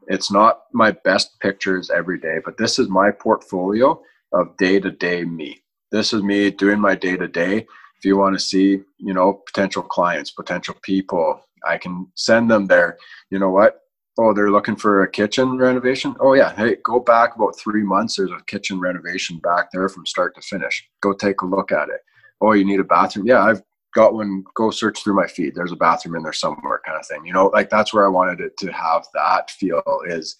[0.07, 4.01] It's not my best pictures every day, but this is my portfolio
[4.33, 5.61] of day to day me.
[5.91, 7.67] This is me doing my day to day.
[7.97, 12.65] If you want to see, you know, potential clients, potential people, I can send them
[12.65, 12.97] there.
[13.29, 13.81] You know what?
[14.19, 16.15] Oh they're looking for a kitchen renovation?
[16.19, 16.53] Oh yeah.
[16.53, 18.17] Hey go back about three months.
[18.17, 20.87] There's a kitchen renovation back there from start to finish.
[21.01, 22.01] Go take a look at it.
[22.41, 23.25] Oh you need a bathroom?
[23.25, 23.63] Yeah i've
[23.95, 24.43] got one.
[24.55, 25.55] Go search through my feed.
[25.55, 27.25] There's a bathroom in there somewhere kind of thing.
[27.25, 30.37] You know like that's where i wanted it to have that feel is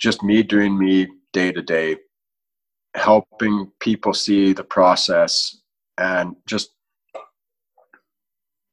[0.00, 1.96] just me doing me day to day
[2.94, 5.60] helping people see the process
[5.98, 6.70] and just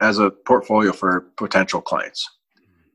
[0.00, 2.28] as a portfolio for potential clients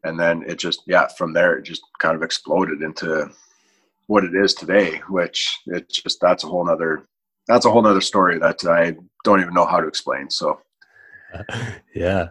[0.08, 3.30] and then it just yeah from there it just kind of exploded into
[4.08, 7.08] what it is today which it's just that's a whole nother
[7.48, 8.96] that's a whole nother story that i
[9.28, 10.30] don't even know how to explain.
[10.30, 10.62] So.
[11.94, 12.30] Yeah.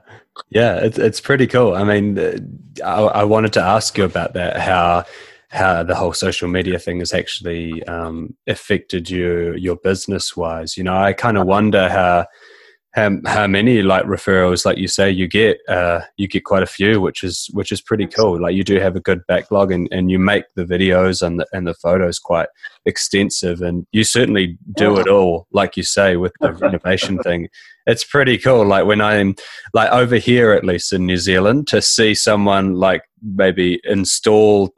[0.48, 1.74] Yeah it's, it's pretty cool.
[1.74, 2.38] I mean uh,
[2.84, 5.04] I, I wanted to ask you about that how
[5.48, 10.84] how the whole social media thing has actually um, affected you your business wise you
[10.84, 12.26] know i kind of wonder how
[12.96, 16.66] how, how many like referrals like you say you get uh, you get quite a
[16.66, 18.40] few which is which is pretty cool.
[18.40, 21.46] Like you do have a good backlog and, and you make the videos and the,
[21.52, 22.48] and the photos quite
[22.86, 27.48] extensive and you certainly do it all like you say with the renovation thing.
[27.86, 28.66] It's pretty cool.
[28.66, 29.34] Like when i'm
[29.74, 34.72] like over here at least in new zealand to see someone like maybe install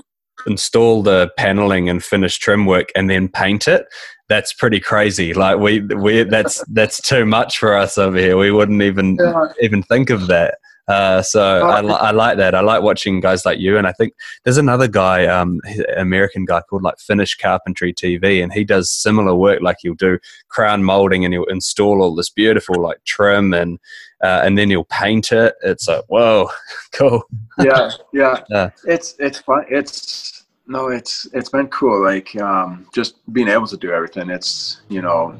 [0.46, 3.86] install the paneling and finish trim work and then paint it
[4.28, 8.50] that's pretty crazy like we we that's that's too much for us over here we
[8.50, 9.46] wouldn't even yeah.
[9.60, 10.58] even think of that
[10.88, 12.54] uh, so I, li- I like that.
[12.54, 15.60] I like watching guys like you, and I think there's another guy, um,
[15.98, 19.60] American guy called like Finish Carpentry TV, and he does similar work.
[19.60, 20.18] Like he'll do
[20.48, 23.78] crown molding, and he'll install all this beautiful like trim, and
[24.22, 25.56] uh, and then he'll paint it.
[25.62, 26.48] It's like whoa,
[26.94, 27.22] cool.
[27.58, 28.70] yeah, yeah, yeah.
[28.86, 29.66] It's it's fun.
[29.68, 30.37] It's
[30.68, 32.04] no, it's it's been cool.
[32.04, 34.28] Like um, just being able to do everything.
[34.28, 35.34] It's you know,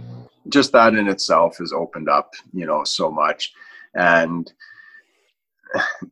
[0.48, 3.52] just that in itself has opened up you know so much,
[3.94, 4.50] and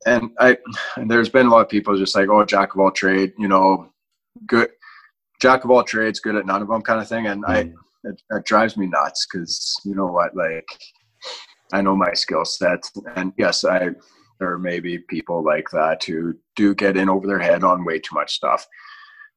[0.06, 0.58] and I
[0.96, 3.48] and there's been a lot of people just like oh jack of all trade, you
[3.48, 3.88] know,
[4.46, 4.68] good
[5.40, 7.48] jack of all trades, good at none of them kind of thing, and mm.
[7.48, 7.58] I
[8.04, 10.68] it, it drives me nuts because you know what like
[11.72, 12.84] I know my skill set,
[13.16, 13.92] and yes, I
[14.38, 17.98] there may be people like that who do get in over their head on way
[17.98, 18.66] too much stuff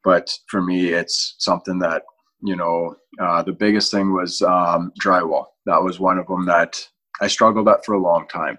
[0.04, 2.04] but for me, it's something that
[2.42, 5.46] you know uh, the biggest thing was um, drywall.
[5.66, 6.88] That was one of them that
[7.22, 8.58] I struggled at for a long time.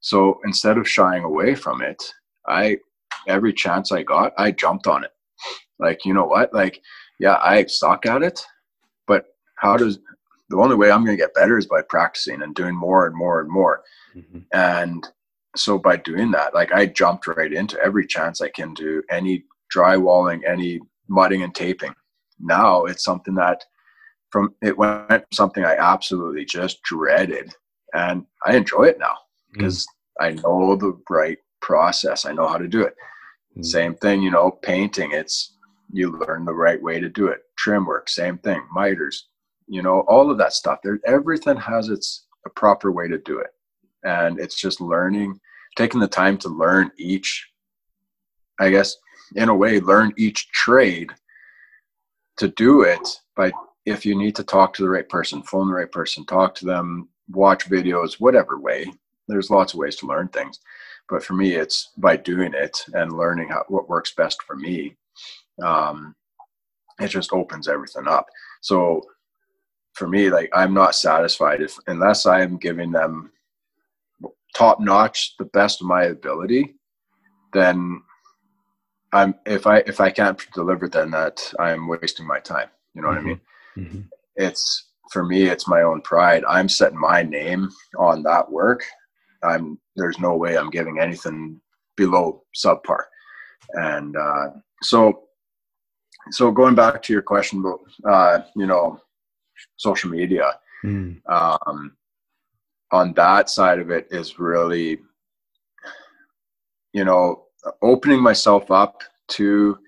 [0.00, 2.02] So instead of shying away from it,
[2.46, 2.78] I
[3.26, 5.12] every chance I got, I jumped on it.
[5.78, 6.52] Like you know what?
[6.54, 6.80] Like
[7.18, 8.44] yeah, I suck at it,
[9.06, 9.26] but
[9.56, 9.98] how does
[10.50, 13.14] the only way I'm going to get better is by practicing and doing more and
[13.14, 13.82] more and more.
[14.16, 14.38] Mm-hmm.
[14.52, 15.06] And
[15.56, 19.44] so by doing that, like I jumped right into every chance I can do any
[19.74, 21.94] drywalling, any mudding and taping.
[22.40, 23.64] Now it's something that
[24.30, 27.54] from it went from something I absolutely just dreaded,
[27.94, 29.14] and I enjoy it now
[29.52, 29.86] because
[30.20, 30.24] mm.
[30.24, 32.26] I know the right process.
[32.26, 32.94] I know how to do it.
[33.56, 33.64] Mm.
[33.64, 35.12] Same thing, you know, painting.
[35.12, 35.56] It's
[35.90, 37.40] you learn the right way to do it.
[37.56, 38.62] Trim work, same thing.
[38.72, 39.28] Miters,
[39.66, 40.80] you know, all of that stuff.
[40.82, 43.50] There, everything has its a proper way to do it,
[44.04, 45.40] and it's just learning,
[45.76, 47.48] taking the time to learn each.
[48.60, 48.96] I guess
[49.36, 51.10] in a way learn each trade
[52.36, 53.50] to do it by
[53.86, 56.64] if you need to talk to the right person phone the right person talk to
[56.64, 58.90] them watch videos whatever way
[59.28, 60.58] there's lots of ways to learn things.
[61.08, 64.96] But for me it's by doing it and learning how, what works best for me
[65.62, 66.14] um,
[67.00, 68.26] it just opens everything up.
[68.60, 69.02] So
[69.98, 73.30] for me like i'm not satisfied if unless i'm giving them
[74.54, 76.76] top notch the best of my ability
[77.52, 78.00] then
[79.12, 82.68] I'm if I if I can't deliver then that I'm wasting my time.
[82.94, 83.26] You know what mm-hmm.
[83.26, 83.40] I mean?
[83.76, 84.00] Mm-hmm.
[84.36, 86.44] It's for me it's my own pride.
[86.46, 88.84] I'm setting my name on that work.
[89.42, 91.60] I'm there's no way I'm giving anything
[91.96, 93.04] below subpar.
[93.74, 94.50] And uh,
[94.82, 95.24] so
[96.30, 99.00] so going back to your question about uh, you know
[99.76, 100.58] social media.
[100.84, 101.20] Mm.
[101.28, 101.96] Um,
[102.90, 104.98] on that side of it is really,
[106.92, 107.44] you know,
[107.82, 109.78] opening myself up to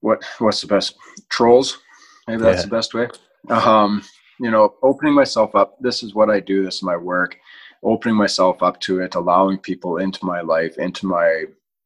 [0.00, 0.96] what what's the best
[1.28, 1.78] trolls?
[2.26, 2.64] Maybe that's yeah.
[2.64, 3.08] the best way.
[3.48, 4.02] Um
[4.40, 7.36] you know opening myself up this is what i do this is my work.
[7.84, 11.44] Opening myself up to it allowing people into my life into my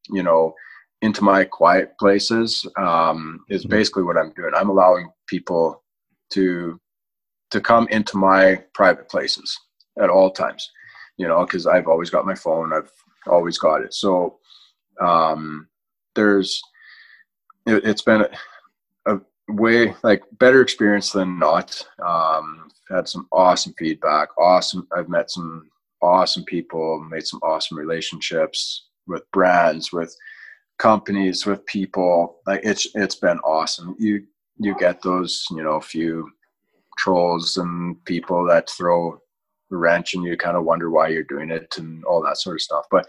[0.09, 0.53] you know
[1.01, 3.69] into my quiet places um, is mm-hmm.
[3.69, 4.51] basically what i'm doing.
[4.55, 5.83] I'm allowing people
[6.33, 6.79] to
[7.51, 9.57] to come into my private places
[9.99, 10.69] at all times
[11.17, 12.91] you know because i've always got my phone i've
[13.27, 13.93] always got it.
[13.93, 14.39] So
[14.99, 15.67] um
[16.15, 16.61] there's
[17.65, 18.21] it, has been
[19.05, 19.19] a, a,
[19.49, 21.81] way like better experience than not.
[22.05, 25.69] Um had some awesome feedback awesome i've met some
[26.01, 30.15] awesome people made some awesome relationships with brands with
[30.77, 32.37] companies with people.
[32.45, 33.95] Like it's it's been awesome.
[33.99, 34.25] You
[34.57, 36.29] you get those you know few
[36.97, 39.21] trolls and people that throw
[39.69, 42.61] wrench and you kind of wonder why you're doing it and all that sort of
[42.61, 42.85] stuff.
[42.89, 43.07] But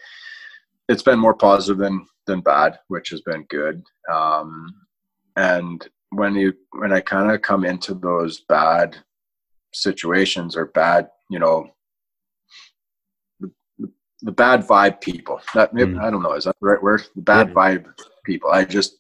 [0.89, 3.83] it's been more positive than than bad which has been good
[4.13, 4.75] um
[5.37, 8.97] and when you when i kind of come into those bad
[9.73, 11.69] situations or bad you know
[14.23, 15.41] the bad vibe people.
[15.55, 16.03] That maybe, mm.
[16.03, 16.33] I don't know.
[16.33, 17.03] Is that the right word?
[17.15, 17.55] The bad yeah.
[17.55, 17.87] vibe
[18.25, 18.51] people.
[18.51, 18.99] I just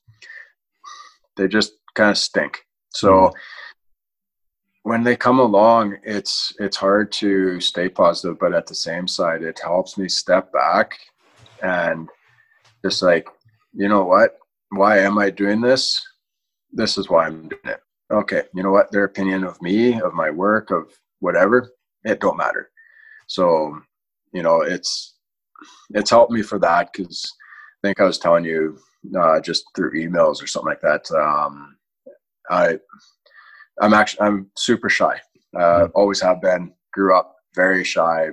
[1.36, 2.58] they just kind of stink.
[2.90, 3.32] So mm.
[4.82, 9.42] when they come along, it's it's hard to stay positive, but at the same side,
[9.42, 10.98] it helps me step back
[11.62, 12.08] and
[12.84, 13.28] just like,
[13.74, 14.38] you know what?
[14.70, 16.02] Why am I doing this?
[16.72, 17.80] This is why I'm doing it.
[18.10, 18.90] Okay, you know what?
[18.90, 21.70] Their opinion of me, of my work, of whatever,
[22.04, 22.70] it don't matter.
[23.26, 23.78] So
[24.32, 25.16] you know, it's
[25.90, 27.32] it's helped me for that because
[27.82, 28.78] I think I was telling you
[29.18, 31.10] uh, just through emails or something like that.
[31.10, 31.76] Um,
[32.50, 32.78] I
[33.80, 35.20] I'm actually I'm super shy.
[35.56, 35.90] Uh, mm-hmm.
[35.94, 36.72] Always have been.
[36.92, 38.28] Grew up very shy.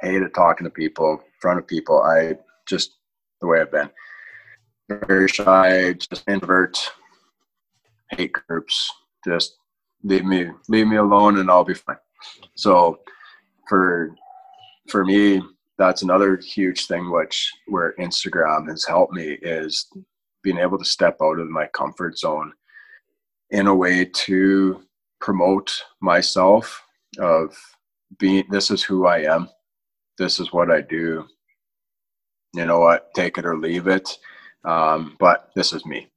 [0.00, 2.02] Hated talking to people, in front of people.
[2.02, 2.36] I
[2.66, 2.96] just
[3.40, 3.90] the way I've been.
[4.88, 6.78] Very shy, just introvert.
[8.10, 8.90] Hate groups.
[9.26, 9.56] Just
[10.02, 11.96] leave me leave me alone and I'll be fine.
[12.56, 13.00] So
[13.68, 14.14] for
[14.88, 15.42] for me,
[15.78, 19.88] that's another huge thing which where Instagram has helped me is
[20.42, 22.52] being able to step out of my comfort zone
[23.50, 24.82] in a way to
[25.20, 26.82] promote myself
[27.18, 27.56] of
[28.18, 29.48] being this is who I am.
[30.18, 31.26] This is what I do.
[32.54, 34.08] You know what, take it or leave it.
[34.64, 36.08] Um, but this is me.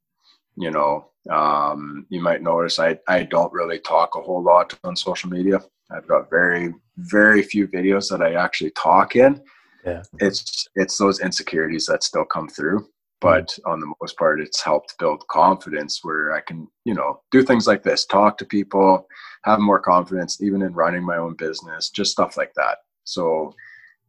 [0.58, 4.96] You know, um, you might notice I, I don't really talk a whole lot on
[4.96, 5.62] social media.
[5.92, 9.42] I've got very, very few videos that I actually talk in.
[9.86, 10.02] Yeah.
[10.20, 12.88] It's it's those insecurities that still come through.
[13.22, 13.72] But mm-hmm.
[13.72, 17.68] on the most part, it's helped build confidence where I can, you know, do things
[17.68, 19.08] like this, talk to people,
[19.44, 22.80] have more confidence, even in running my own business, just stuff like that.
[23.04, 23.54] So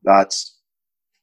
[0.03, 0.56] that's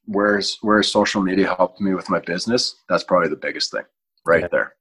[0.06, 2.82] where's where social media helped me with my business.
[2.88, 3.84] That's probably the biggest thing
[4.26, 4.48] right yeah.
[4.50, 4.74] there.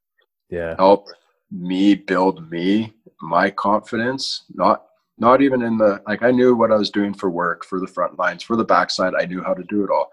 [0.49, 0.75] Yeah.
[0.77, 1.07] Help
[1.51, 4.83] me build me, my confidence, not
[5.17, 7.87] not even in the like i knew what i was doing for work for the
[7.87, 10.09] front lines for the backside i knew how to do it all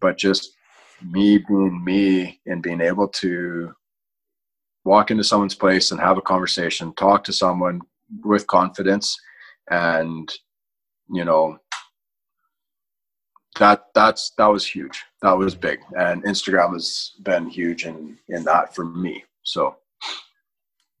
[0.00, 0.52] but just
[1.02, 3.72] me being me and being able to
[4.84, 7.80] walk into someone's place and have a conversation talk to someone
[8.24, 9.16] with confidence
[9.70, 10.32] and
[11.10, 11.58] you know
[13.58, 18.44] that that's that was huge that was big and instagram has been huge in in
[18.44, 19.76] that for me so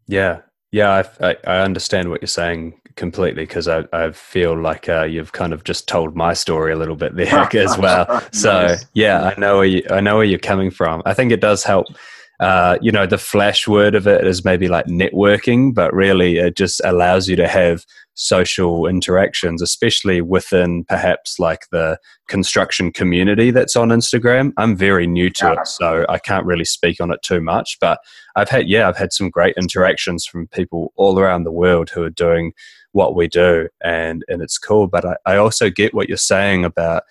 [0.06, 0.40] yeah
[0.72, 5.32] yeah i i understand what you're saying completely because I, I feel like uh, you've
[5.32, 8.22] kind of just told my story a little bit there as well.
[8.32, 8.84] So nice.
[8.92, 11.02] yeah, I know where you, I know where you're coming from.
[11.06, 11.86] I think it does help.
[12.40, 16.56] Uh, you know, the flash word of it is maybe like networking, but really it
[16.56, 17.84] just allows you to have
[18.18, 24.52] social interactions, especially within perhaps like the construction community that's on Instagram.
[24.56, 27.78] I'm very new to it, so I can't really speak on it too much.
[27.80, 28.00] But
[28.34, 32.02] I've had, yeah, I've had some great interactions from people all around the world who
[32.02, 32.52] are doing
[32.92, 36.64] what we do and and it's cool but I, I also get what you're saying
[36.64, 37.02] about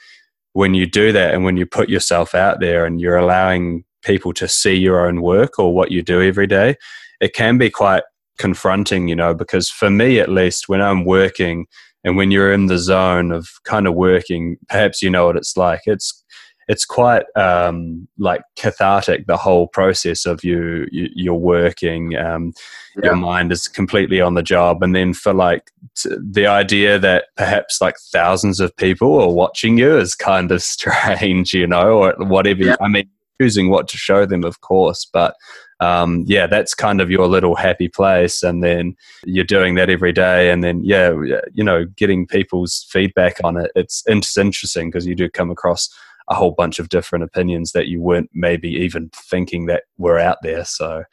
[0.53, 4.33] when you do that and when you put yourself out there and you're allowing people
[4.33, 6.75] to see your own work or what you do every day
[7.21, 8.03] it can be quite
[8.37, 11.65] confronting you know because for me at least when i'm working
[12.03, 15.57] and when you're in the zone of kind of working perhaps you know what it's
[15.57, 16.23] like it's
[16.69, 22.51] it's quite um, like cathartic the whole process of you, you you're working um,
[22.97, 23.05] yeah.
[23.05, 27.27] your mind is completely on the job and then for like t- the idea that
[27.37, 32.13] perhaps like thousands of people are watching you is kind of strange you know or
[32.19, 32.75] whatever yeah.
[32.81, 33.09] i mean
[33.39, 35.07] choosing what to show them, of course.
[35.11, 35.35] But
[35.79, 38.43] um, yeah, that's kind of your little happy place.
[38.43, 40.49] And then you're doing that every day.
[40.51, 41.11] And then, yeah,
[41.53, 45.89] you know, getting people's feedback on it, it's, it's interesting because you do come across
[46.29, 50.37] a whole bunch of different opinions that you weren't maybe even thinking that were out
[50.41, 50.65] there.
[50.65, 51.03] So,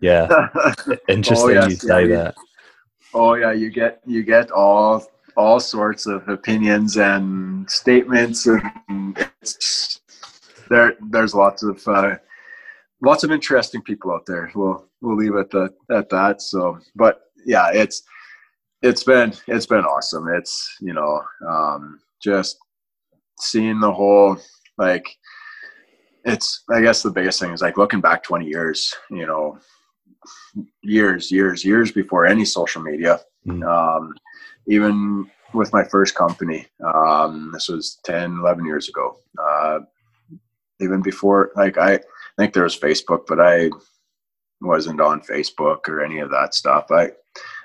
[0.00, 0.48] yeah,
[1.08, 2.34] interesting oh, yes, you say yeah, that.
[3.14, 5.06] Oh yeah, you get you get all
[5.36, 10.00] all sorts of opinions and statements, and it's
[10.68, 10.94] there.
[11.10, 12.16] There's lots of uh,
[13.04, 14.50] lots of interesting people out there.
[14.54, 16.42] We'll we'll leave it at, at that.
[16.42, 18.02] So, but yeah, it's
[18.82, 20.28] it's been it's been awesome.
[20.28, 22.58] It's you know um, just
[23.40, 24.36] seeing the whole
[24.78, 25.08] like
[26.24, 29.58] it's i guess the biggest thing is like looking back 20 years you know
[30.82, 33.62] years years years before any social media mm.
[33.66, 34.14] um,
[34.66, 39.80] even with my first company um, this was 10 11 years ago uh,
[40.80, 41.98] even before like i
[42.38, 43.70] think there was facebook but i
[44.64, 46.86] wasn't on facebook or any of that stuff.
[46.90, 47.10] I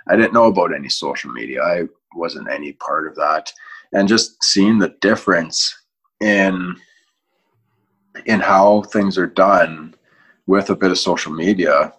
[0.07, 1.61] i didn't know about any social media.
[1.63, 1.83] I
[2.15, 3.51] wasn't any part of that.
[3.93, 5.75] And just seeing the difference
[6.21, 6.75] in
[8.25, 9.95] in how things are done
[10.47, 11.93] with a bit of social media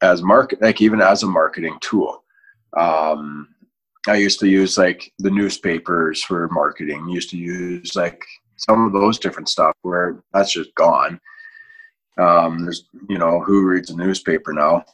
[0.00, 2.24] as market like even as a marketing tool.
[2.76, 3.48] Um,
[4.06, 8.24] i used to use like the newspapers for marketing used to use like
[8.56, 11.20] some of those different stuff where that's just gone
[12.18, 14.84] um, there's you know who reads a newspaper now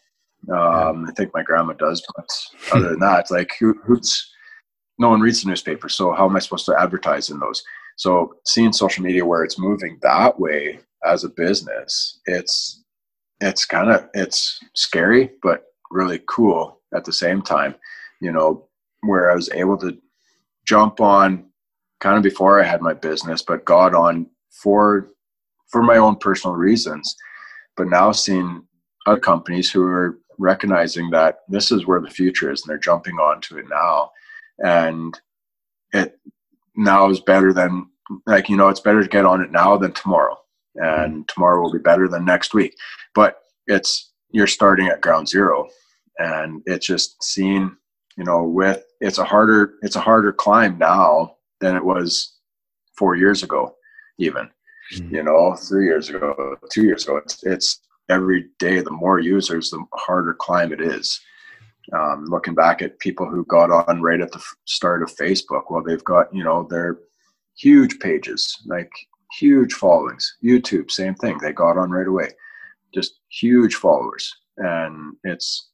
[0.52, 2.28] um, i think my grandma does but
[2.72, 4.30] other than that like who, who's
[4.98, 7.62] no one reads the newspaper so how am i supposed to advertise in those
[7.96, 12.82] so seeing social media where it's moving that way as a business, it's
[13.40, 17.74] it's kind of it's scary but really cool at the same time.
[18.20, 18.68] You know,
[19.02, 19.96] where I was able to
[20.66, 21.46] jump on
[22.00, 25.08] kind of before I had my business, but got on for
[25.74, 27.16] for my own personal reasons.
[27.76, 28.62] But now seeing
[29.06, 33.16] other companies who are recognizing that this is where the future is and they're jumping
[33.16, 34.12] onto it now.
[34.64, 35.18] And
[35.92, 36.16] it
[36.76, 37.88] now is better than
[38.26, 40.36] like you know it's better to get on it now than tomorrow
[40.76, 42.74] and tomorrow will be better than next week
[43.14, 45.66] but it's you're starting at ground zero
[46.18, 47.74] and it's just seeing
[48.18, 52.34] you know with it's a harder it's a harder climb now than it was
[52.98, 53.74] four years ago
[54.18, 54.50] even.
[54.92, 57.80] You know three years ago two years ago it's, it's
[58.10, 61.20] every day the more users the harder climb it is
[61.92, 65.82] um, looking back at people who got on right at the start of Facebook, well,
[65.82, 66.98] they've got, you know, they're
[67.56, 68.90] huge pages, like
[69.38, 70.36] huge followings.
[70.42, 71.38] YouTube, same thing.
[71.38, 72.30] They got on right away.
[72.94, 74.32] Just huge followers.
[74.56, 75.70] And it's,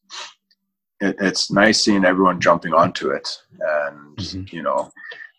[1.01, 3.29] it, it's nice seeing everyone jumping onto it
[3.61, 4.57] and, mm-hmm.
[4.57, 4.91] you know,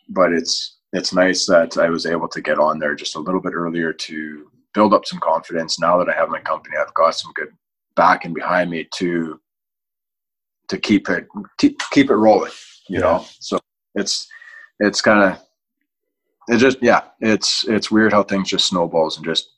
[0.10, 3.42] but it's, it's nice that I was able to get on there just a little
[3.42, 5.80] bit earlier to build up some confidence.
[5.80, 7.50] Now that I have my company, I've got some good
[7.96, 9.40] back and behind me to
[10.70, 11.28] to keep it
[11.58, 12.52] keep, keep it rolling
[12.88, 13.02] you yeah.
[13.02, 13.60] know so
[13.96, 14.28] it's
[14.80, 15.40] it's kind of
[16.48, 19.50] it just yeah it's it's weird how things just snowballs and just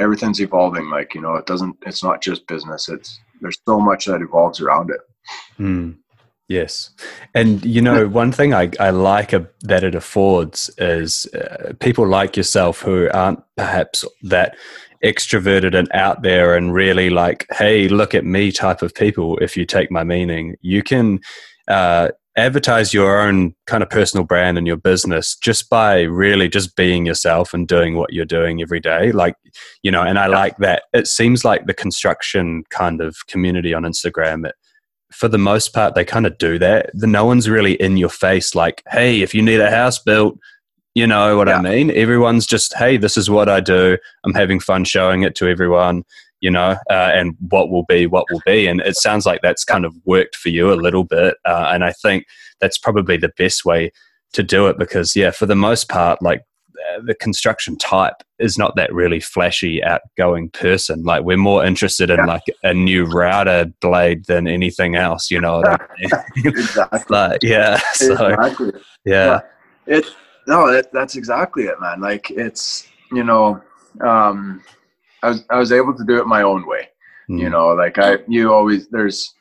[0.00, 4.06] everything's evolving like you know it doesn't it's not just business it's there's so much
[4.06, 5.00] that evolves around it
[5.58, 5.96] mm.
[6.48, 6.90] Yes
[7.34, 12.06] and you know one thing i, I like a, that it affords is uh, people
[12.06, 14.56] like yourself who aren't perhaps that
[15.04, 19.56] extroverted and out there and really like, hey, look at me type of people, if
[19.56, 21.20] you take my meaning, you can
[21.68, 26.76] uh, advertise your own kind of personal brand and your business just by really just
[26.76, 29.12] being yourself and doing what you're doing every day.
[29.12, 29.34] Like,
[29.82, 30.84] you know, and I like that.
[30.92, 34.54] It seems like the construction kind of community on Instagram, it,
[35.12, 36.90] for the most part, they kind of do that.
[36.94, 40.38] The, no one's really in your face like, hey, if you need a house built,
[40.94, 41.58] you know what yeah.
[41.58, 41.90] I mean?
[41.90, 43.98] Everyone's just, hey, this is what I do.
[44.24, 46.04] I'm having fun showing it to everyone,
[46.40, 48.66] you know, uh, and what will be, what will be.
[48.66, 51.36] And it sounds like that's kind of worked for you a little bit.
[51.44, 52.26] Uh, and I think
[52.60, 53.92] that's probably the best way
[54.32, 56.42] to do it because, yeah, for the most part, like
[57.04, 61.02] the construction type is not that really flashy, outgoing person.
[61.02, 62.26] Like we're more interested in yeah.
[62.26, 65.62] like a new router blade than anything else, you know.
[65.64, 65.78] I
[66.36, 66.46] mean?
[66.46, 67.38] exactly.
[67.48, 68.72] yeah, so exactly.
[69.04, 69.40] yeah.
[69.86, 69.96] yeah.
[69.96, 70.06] It
[70.48, 72.00] no, that, that's exactly it, man.
[72.00, 73.62] Like it's, you know,
[74.00, 74.64] um,
[75.22, 76.88] I was, I was able to do it my own way.
[77.30, 77.40] Mm.
[77.40, 79.34] You know, like I, you always, there's,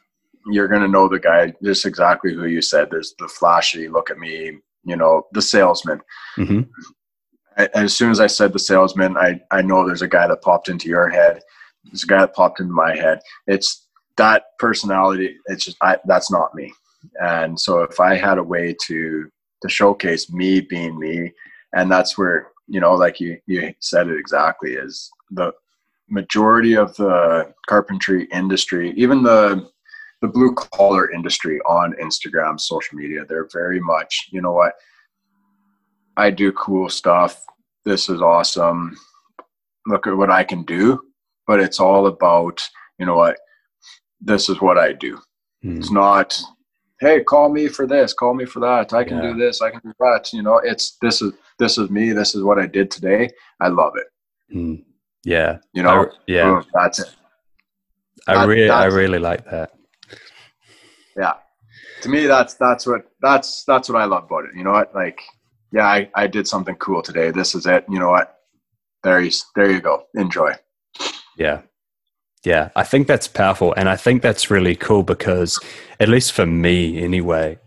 [0.48, 2.90] you're going to know the guy, just exactly who you said.
[2.92, 6.02] There's the flashy, look at me, you know, the salesman.
[6.38, 6.62] Mm-hmm.
[7.58, 10.70] As soon as I said the salesman, I, I know there's a guy that popped
[10.70, 11.42] into your head.
[11.86, 13.20] There's a guy that popped into my head.
[13.48, 13.88] It's
[14.18, 15.38] that personality.
[15.48, 16.72] It's just, I, that's not me.
[17.22, 19.32] And so if I had a way to
[19.64, 21.32] to showcase me being me
[21.74, 25.54] and that's where you know, like you you said it exactly, is the
[26.10, 29.70] majority of the carpentry industry, even the
[30.22, 34.74] the blue collar industry on Instagram, social media, they're very much, you know what,
[36.18, 37.46] I do cool stuff.
[37.86, 38.98] This is awesome.
[39.86, 41.00] Look at what I can do.
[41.46, 42.62] But it's all about,
[43.00, 43.38] you know what,
[44.20, 45.18] this is what I do.
[45.64, 45.78] Mm.
[45.78, 46.38] It's not,
[47.00, 48.92] hey, call me for this, call me for that.
[48.92, 49.32] I can yeah.
[49.32, 50.34] do this, I can do that.
[50.34, 52.12] You know, it's this is this is me.
[52.12, 53.30] This is what I did today.
[53.62, 54.08] I love it.
[54.54, 54.84] Mm.
[55.24, 55.60] Yeah.
[55.74, 56.62] You know, I, yeah.
[56.74, 57.16] that's it.
[58.28, 59.72] I that, really, I really like that.
[61.16, 61.34] Yeah.
[62.02, 64.52] To me, that's that's what that's that's what I love about it.
[64.56, 64.94] You know what?
[64.94, 65.22] Like,
[65.72, 67.32] yeah, I, I did something cool today.
[67.32, 67.86] This is it.
[67.90, 68.40] You know what?
[69.04, 70.04] There you there you go.
[70.16, 70.54] Enjoy.
[71.38, 71.62] Yeah.
[72.44, 73.74] Yeah, I think that's powerful.
[73.76, 75.60] And I think that's really cool because,
[76.00, 77.58] at least for me anyway,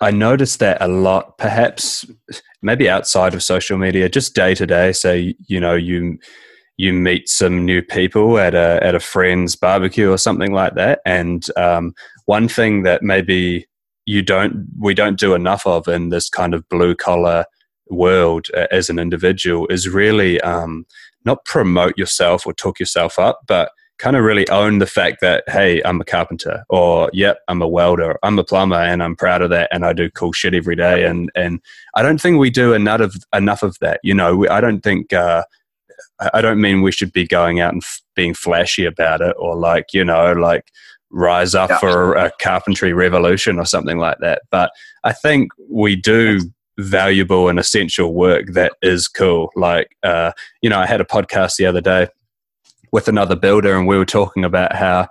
[0.00, 2.06] I noticed that a lot, perhaps
[2.62, 4.92] maybe outside of social media, just day to day.
[4.92, 6.18] Say, you know, you
[6.76, 11.00] you meet some new people at a at a friend's barbecue or something like that.
[11.04, 11.92] And um,
[12.24, 13.66] one thing that maybe
[14.06, 17.44] you don't we don't do enough of in this kind of blue collar
[17.88, 20.86] world uh, as an individual is really um,
[21.24, 25.44] not promote yourself or talk yourself up, but kind of really own the fact that
[25.46, 29.42] hey i'm a carpenter or yep i'm a welder i'm a plumber and i'm proud
[29.42, 31.60] of that and i do cool shit every day and and
[31.94, 35.12] i don't think we do enough of enough of that you know i don't think
[35.12, 35.42] uh,
[36.32, 39.56] I don't mean we should be going out and f- being flashy about it or
[39.56, 40.70] like, you know, like
[41.10, 41.78] rise up yeah.
[41.78, 44.42] for a carpentry revolution or something like that.
[44.50, 44.70] But
[45.04, 46.40] I think we do
[46.78, 49.50] valuable and essential work that is cool.
[49.56, 50.32] Like, uh,
[50.62, 52.08] you know, I had a podcast the other day
[52.92, 55.08] with another builder and we were talking about how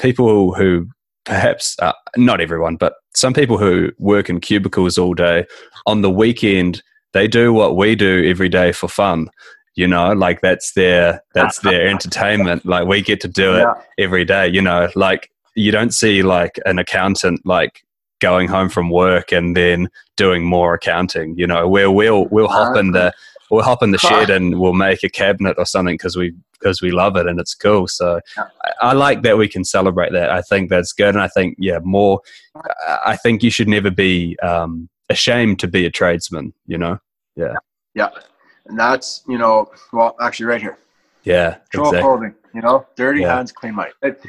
[0.00, 0.88] people who
[1.24, 5.46] perhaps, uh, not everyone, but some people who work in cubicles all day
[5.86, 6.82] on the weekend,
[7.12, 9.28] they do what we do every day for fun
[9.76, 13.66] you know like that's their that's their entertainment like we get to do it
[13.98, 17.82] every day you know like you don't see like an accountant like
[18.20, 21.68] going home from work and then doing more accounting you know?
[21.68, 23.12] Where we'll we'll hop in the
[23.50, 26.82] we'll hop in the shed and we'll make a cabinet or something because we because
[26.82, 27.88] we love it and it's cool.
[27.88, 28.20] So.
[28.36, 28.44] I,
[28.82, 30.30] I, like that we can celebrate that.
[30.30, 32.20] I think that's good and i think yeah more
[33.04, 36.98] i think you should never be um ashamed to be a tradesman you know?
[37.36, 37.54] Yeah.
[37.94, 38.10] Yeah.
[38.66, 40.78] And that's you know well actually right here.
[41.24, 42.02] Yeah Troll exactly.
[42.02, 42.86] clothing you know?
[42.96, 43.36] Dirty yeah.
[43.36, 44.22] hands clean mind it,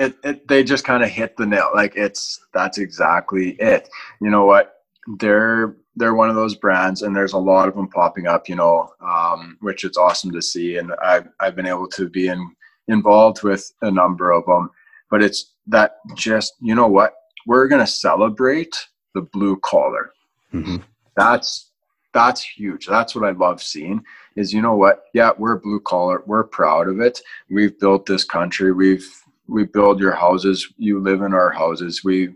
[0.00, 3.88] it, it they just kind of hit the nail like it's that's exactly it
[4.20, 4.76] you know what
[5.18, 8.56] they're they're one of those brands and there's a lot of them popping up you
[8.56, 12.56] know um, which it's awesome to see and I've, I've been able to be in,
[12.88, 14.70] involved with a number of them
[15.10, 17.12] but it's that just you know what
[17.46, 18.74] we're going to celebrate
[19.14, 20.12] the blue collar
[20.52, 20.76] mm-hmm.
[21.14, 21.66] that's
[22.12, 22.86] that's huge.
[22.86, 24.02] That's what I love seeing
[24.34, 25.04] is you know what?
[25.14, 26.24] Yeah, we're blue collar.
[26.26, 27.20] We're proud of it.
[27.48, 28.72] We've built this country.
[28.72, 29.08] We've
[29.50, 30.72] we build your houses.
[30.78, 32.04] You live in our houses.
[32.04, 32.30] We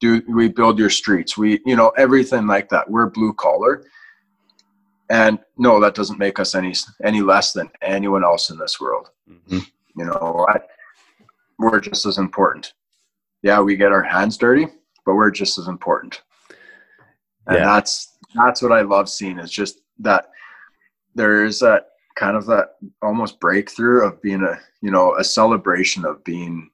[0.00, 1.36] do we build your streets.
[1.36, 2.88] We you know everything like that.
[2.88, 3.84] We're blue collar.
[5.08, 9.10] And no, that doesn't make us any any less than anyone else in this world.
[9.28, 9.58] Mm-hmm.
[9.96, 10.68] You know what?
[11.58, 12.72] We're just as important.
[13.42, 14.66] Yeah, we get our hands dirty,
[15.04, 16.22] but we're just as important.
[17.46, 17.64] And yeah.
[17.64, 20.30] that's that's what I love seeing is just that
[21.14, 26.04] there is that kind of that almost breakthrough of being a you know a celebration
[26.04, 26.70] of being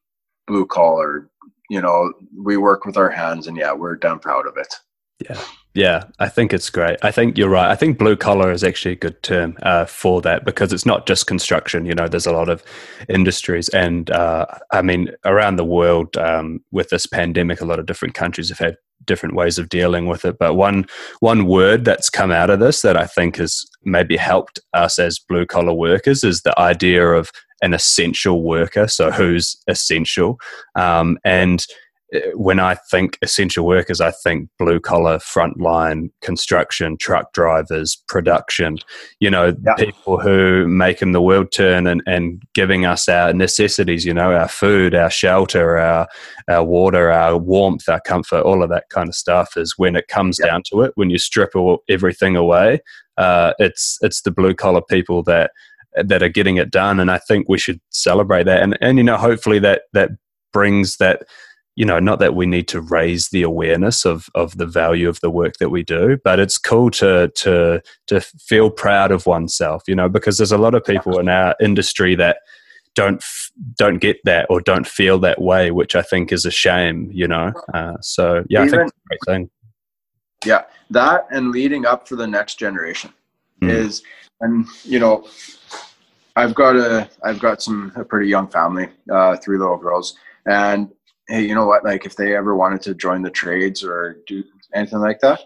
[0.47, 1.28] blue collar.
[1.68, 4.74] You know we work with our hands and yeah we're damn proud of it.
[5.28, 5.40] Yeah.
[5.74, 6.99] Yeah i think it's great.
[7.03, 7.70] I think you're right.
[7.70, 11.07] I think blue collar is actually a good term uh, for that because it's not
[11.07, 11.86] just construction.
[11.86, 12.62] You know there's a lot of
[13.09, 17.86] industries and uh, i mean around the world um, with this pandemic a lot of
[17.86, 18.76] different countries have had
[19.07, 20.38] different ways of dealing with it.
[20.38, 20.86] But one
[21.20, 25.18] one word that's come out of this that I think has maybe helped us as
[25.18, 27.30] blue collar workers is the idea of
[27.62, 28.88] an essential worker.
[28.88, 30.38] So who's essential,
[30.74, 31.64] um, and
[32.35, 38.79] when I think essential workers, I think blue collar, frontline, construction, truck drivers, production,
[39.19, 39.75] you know, yeah.
[39.77, 44.49] people who making the world turn and, and giving us our necessities, you know, our
[44.49, 46.07] food, our shelter, our,
[46.51, 50.09] our water, our warmth, our comfort, all of that kind of stuff is when it
[50.09, 50.49] comes yeah.
[50.49, 52.81] down to it, when you strip all, everything away,
[53.17, 55.53] uh, it's, it's the blue collar people that,
[55.97, 57.01] that are getting it done.
[57.01, 58.63] And I think we should celebrate that.
[58.63, 60.11] And, and, you know, hopefully that, that
[60.53, 61.23] brings that,
[61.75, 65.20] you know, not that we need to raise the awareness of of the value of
[65.20, 69.85] the work that we do, but it's cool to to to feel proud of oneself,
[69.87, 72.39] you know, because there's a lot of people in our industry that
[72.95, 73.25] don't
[73.79, 77.27] don't get that or don't feel that way, which I think is a shame, you
[77.27, 77.53] know.
[77.73, 79.51] Uh, so yeah, Even, I think it's a great thing.
[80.45, 83.12] Yeah, that and leading up for the next generation.
[83.62, 83.70] mm.
[83.70, 84.03] is,
[84.43, 85.27] and you know,
[86.37, 90.91] I've got a I've got some a pretty young family, uh, three little girls, and
[91.33, 91.83] hey, you know what?
[91.83, 95.41] Like if they ever wanted to join the trades or do anything like that,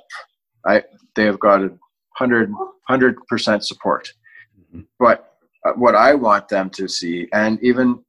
[0.66, 0.82] I
[1.14, 1.70] they have got a
[2.16, 2.52] hundred
[2.88, 4.12] hundred percent support.
[4.58, 4.80] Mm-hmm.
[4.98, 5.34] But
[5.64, 8.02] uh, what I want them to see, and even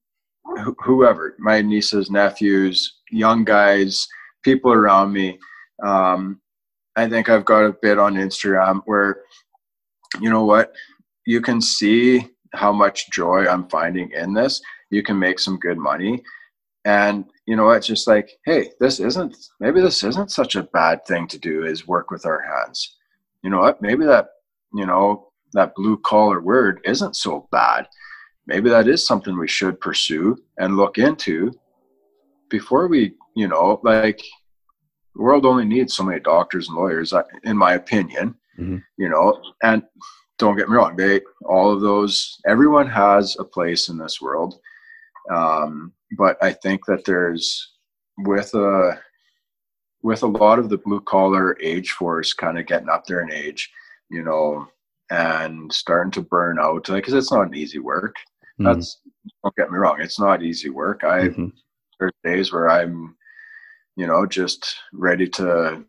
[0.44, 4.08] wh- whoever, my nieces, nephews, young guys,
[4.44, 5.38] people around me,
[5.84, 6.42] um,
[6.96, 9.22] I think I've got a bit on Instagram where,
[10.20, 10.74] you know what,
[11.28, 14.62] you can see how much joy I'm finding in this.
[14.90, 16.24] You can make some good money.
[16.86, 21.06] And you know, it's just like, hey, this isn't maybe this isn't such a bad
[21.08, 22.98] thing to do is work with our hands.
[23.42, 23.82] You know what?
[23.82, 24.28] Maybe that,
[24.74, 27.88] you know, that blue collar word isn't so bad.
[28.48, 31.54] Maybe that is something we should pursue and look into
[32.50, 34.22] before we, you know, like
[35.16, 38.78] the world only needs so many doctors and lawyers, in my opinion, mm-hmm.
[38.98, 39.84] you know, and
[40.38, 44.60] don't get me wrong, they, all of those, everyone has a place in this world.
[45.34, 47.74] Um, but I think that there's
[48.20, 49.00] with a,
[50.04, 53.32] with a lot of the blue collar age force kind of getting up there in
[53.32, 53.72] age,
[54.10, 54.68] you know,
[55.10, 58.16] and starting to burn out because it's not an easy work.
[58.60, 58.66] Mm-hmm.
[58.66, 59.00] That's
[59.44, 61.04] don't get me wrong, it's not easy work.
[61.04, 61.48] I mm-hmm.
[62.00, 63.16] there's days where I'm,
[63.96, 65.84] you know, just ready to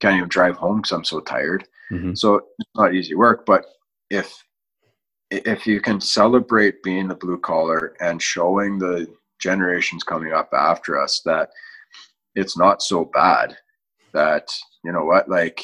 [0.00, 1.64] can't even drive home because I'm so tired.
[1.90, 2.14] Mm-hmm.
[2.14, 3.46] So it's not easy work.
[3.46, 3.64] But
[4.10, 4.42] if
[5.30, 9.08] if you can celebrate being the blue collar and showing the
[9.50, 11.50] generations coming up after us that
[12.34, 13.56] it's not so bad
[14.12, 14.46] that
[14.84, 15.58] you know what like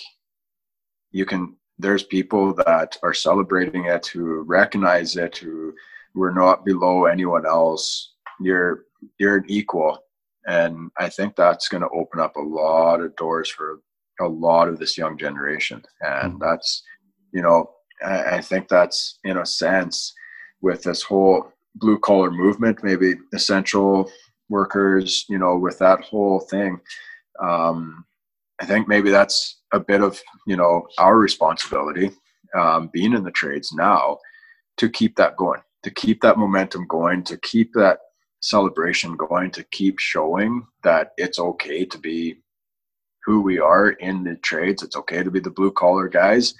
[1.12, 5.72] you can there's people that are celebrating it who recognize it who
[6.14, 8.12] we're not below anyone else.
[8.40, 8.84] You're
[9.18, 9.98] you're an equal.
[10.46, 13.80] And i think that's going to open up a lot of doors for
[14.20, 15.82] a lot of this young generation.
[16.00, 16.82] And that's
[17.32, 17.70] you know
[18.02, 20.14] I, I think that's in a sense
[20.62, 24.10] with this whole blue collar movement maybe essential
[24.48, 26.80] workers you know with that whole thing.
[27.40, 28.04] Um,
[28.60, 32.10] i think maybe that's a bit of you know our responsibility
[32.54, 34.18] um, being in the trades now
[34.76, 37.98] to keep that going to keep that momentum going to keep that
[38.40, 42.36] celebration going to keep showing that it's okay to be
[43.24, 44.82] who we are in the trades.
[44.82, 46.54] It's okay to be the blue collar guys.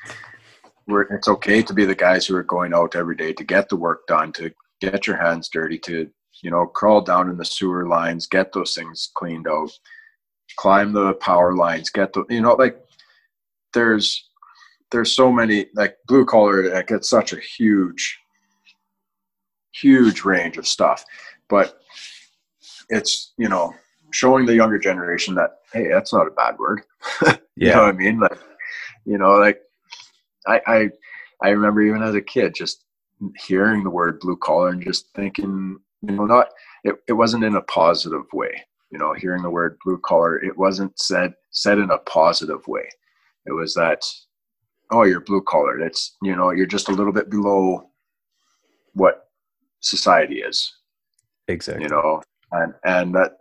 [0.87, 3.69] We're, it's okay to be the guys who are going out every day to get
[3.69, 6.09] the work done to get your hands dirty to
[6.43, 9.71] you know crawl down in the sewer lines get those things cleaned out
[10.57, 12.81] climb the power lines get the you know like
[13.73, 14.29] there's
[14.91, 18.19] there's so many like blue collar like gets such a huge
[19.73, 21.05] huge range of stuff.
[21.49, 21.81] But
[22.89, 23.75] it's you know
[24.13, 26.83] showing the younger generation that hey that's not a bad word.
[27.57, 27.75] You yeah.
[27.75, 28.21] know what i mean?
[28.21, 28.39] Like
[29.05, 29.61] you know like
[30.47, 30.89] I, I
[31.43, 32.85] i remember even as a kid just
[33.37, 36.49] hearing the word blue collar and just thinking you know not
[36.85, 38.53] it, it wasn't in a positive way
[38.91, 42.89] you know hearing the word blue collar it wasn't said said in a positive way.
[43.47, 44.05] It was that
[44.91, 47.89] oh you're blue collar it's you know you're just a little bit below
[48.95, 49.29] what
[49.81, 50.75] society is.
[51.49, 51.85] Exactly.
[51.85, 53.39] you know and and that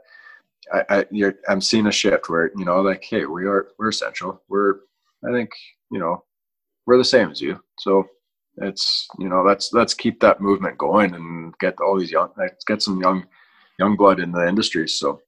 [0.74, 3.90] I, I you're I'm seeing a shift where you know like hey we are we're
[3.90, 4.76] essential we're
[5.28, 5.52] I think
[5.92, 6.24] you know
[6.86, 7.62] we're the same as you.
[7.80, 8.08] So
[8.62, 12.66] it's you know let's let's keep that movement going and get all these young let's
[12.66, 13.26] get some young
[13.78, 15.22] young blood in the industry so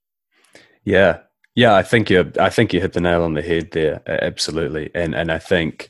[0.83, 1.19] yeah
[1.55, 4.01] yeah, I think you I think you hit the nail on the head there.
[4.07, 4.89] Absolutely.
[4.95, 5.89] And and I think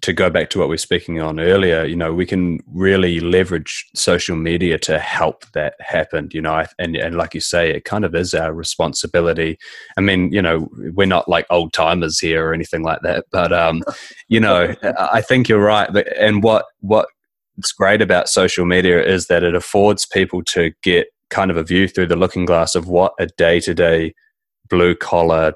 [0.00, 3.20] to go back to what we are speaking on earlier, you know, we can really
[3.20, 7.84] leverage social media to help that happen, you know, and, and like you say, it
[7.84, 9.58] kind of is our responsibility.
[9.96, 13.52] I mean, you know, we're not like old timers here or anything like that, but,
[13.52, 13.82] um,
[14.28, 15.88] you know, I think you're right.
[16.18, 21.50] And what, what's great about social media is that it affords people to get kind
[21.50, 24.14] of a view through the looking glass of what a day to day
[24.68, 25.54] blue collar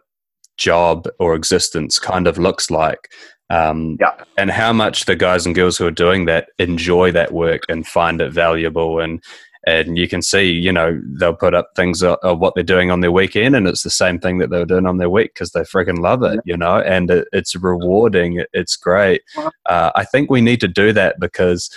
[0.56, 3.10] job or existence kind of looks like.
[3.48, 4.12] Um, yeah.
[4.36, 7.86] And how much the guys and girls who are doing that enjoy that work and
[7.86, 8.98] find it valuable.
[8.98, 9.22] And,
[9.66, 12.90] and you can see, you know, they'll put up things of, of what they're doing
[12.90, 15.34] on their weekend, and it's the same thing that they were doing on their week
[15.34, 18.44] because they freaking love it, you know, and it, it's rewarding.
[18.52, 19.22] It's great.
[19.66, 21.68] Uh, I think we need to do that because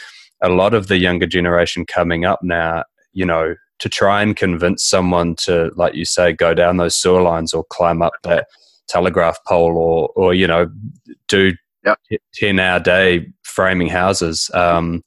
[0.41, 4.83] a lot of the younger generation coming up now, you know, to try and convince
[4.83, 8.47] someone to, like you say, go down those sewer lines or climb up that
[8.89, 10.69] telegraph pole or, or you know,
[11.27, 11.53] do
[11.85, 11.99] yep.
[12.35, 14.49] 10 hour day framing houses.
[14.53, 15.03] Um,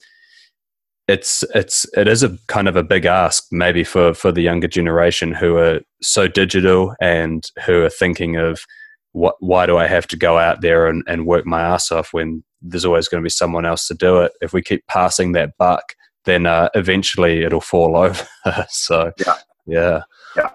[1.09, 4.69] it's it's it is a kind of a big ask maybe for for the younger
[4.69, 8.65] generation who are so digital and who are thinking of
[9.13, 12.13] what why do I have to go out there and, and work my ass off
[12.13, 14.33] when there's always going to be someone else to do it.
[14.41, 18.27] If we keep passing that buck, then uh, eventually it'll fall over.
[18.69, 20.03] so yeah, yeah,
[20.37, 20.51] yeah.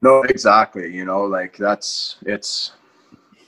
[0.00, 0.94] No, exactly.
[0.94, 2.72] You know, like that's it's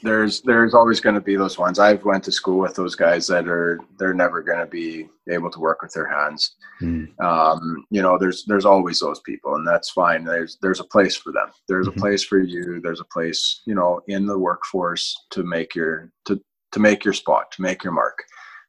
[0.02, 1.78] there's there's always going to be those ones.
[1.78, 5.50] I've went to school with those guys that are they're never going to be able
[5.50, 6.56] to work with their hands.
[6.80, 7.18] Mm.
[7.20, 10.24] Um, you know, there's there's always those people, and that's fine.
[10.24, 11.48] There's there's a place for them.
[11.68, 11.98] There's mm-hmm.
[11.98, 12.80] a place for you.
[12.82, 16.40] There's a place you know in the workforce to make your to
[16.72, 18.18] to make your spot to make your mark.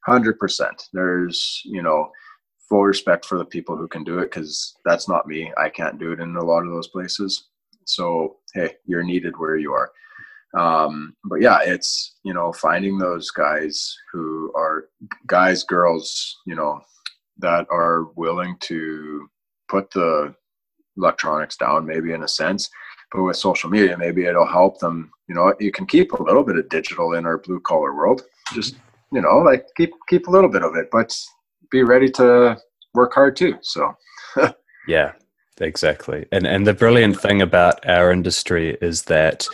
[0.05, 0.89] Hundred percent.
[0.93, 2.11] There's you know
[2.69, 5.51] full respect for the people who can do it because that's not me.
[5.57, 7.49] I can't do it in a lot of those places.
[7.85, 9.91] So hey, you're needed where you are.
[10.57, 14.89] Um, but yeah it's you know finding those guys who are
[15.25, 16.81] guys girls you know
[17.37, 19.29] that are willing to
[19.69, 20.35] put the
[20.97, 22.69] electronics down maybe in a sense
[23.13, 26.43] but with social media maybe it'll help them you know you can keep a little
[26.43, 28.23] bit of digital in our blue collar world.
[28.53, 28.75] Just
[29.13, 31.17] you know like keep keep a little bit of it but
[31.69, 32.57] be ready to
[32.93, 33.93] work hard too so.
[34.87, 35.13] Yeah
[35.61, 36.25] exactly.
[36.31, 39.47] And and the brilliant thing about our industry is that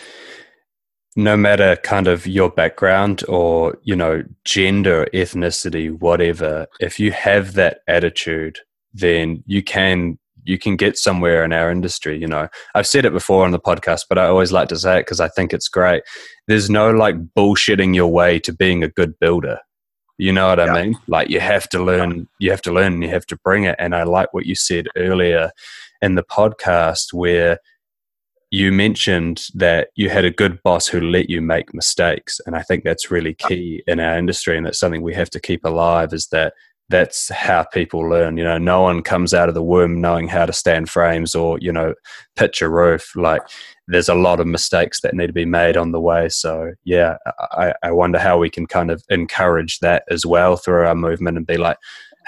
[1.18, 7.54] no matter kind of your background or you know gender ethnicity whatever if you have
[7.54, 8.58] that attitude
[8.94, 12.48] then you can you can get somewhere in our industry you know.
[12.76, 15.20] I've said it before on the podcast but i always like to say it because
[15.20, 16.04] i think it's great.
[16.46, 19.58] There's no like bullshitting your way to being a good builder.
[20.18, 20.72] You know what yeah.
[20.72, 20.96] i mean?
[21.08, 23.74] Like you have to learn you have to learn and you have to bring it.
[23.80, 25.50] And i like what you said earlier
[26.02, 27.58] in the podcast where
[28.50, 32.62] you mentioned that you had a good boss who let you make mistakes and i
[32.62, 36.12] think that's really key in our industry and that's something we have to keep alive
[36.12, 36.54] is that
[36.90, 40.46] that's how people learn you know no one comes out of the womb knowing how
[40.46, 41.94] to stand frames or you know
[42.38, 43.14] pitch a roof.
[43.16, 43.42] Like
[43.88, 46.28] there's a lot of mistakes that need to be made on the way.
[46.28, 47.16] So yeah
[47.52, 51.36] i, I wonder how we can kind of encourage that as well through our movement
[51.36, 51.76] and be like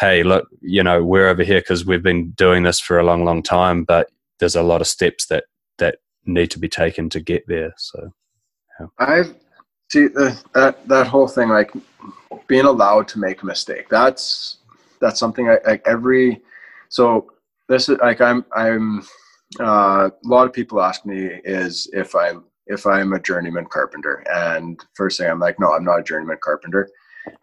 [0.01, 3.25] hey look you know we're over here because we've been doing this for a long
[3.25, 4.09] long time but
[4.41, 5.45] there's a lot of steps that
[5.79, 7.73] that need to be taken to get there.
[7.77, 8.13] So,
[8.79, 8.87] yeah.
[8.99, 9.23] I
[9.91, 11.73] see the, that that whole thing, like
[12.47, 13.89] being allowed to make a mistake.
[13.89, 14.59] That's
[15.01, 16.41] that's something I, like every.
[16.89, 17.31] So
[17.69, 19.07] this is like I'm I'm.
[19.59, 24.25] Uh, a lot of people ask me is if I'm if I'm a journeyman carpenter,
[24.33, 26.89] and first thing I'm like, no, I'm not a journeyman carpenter.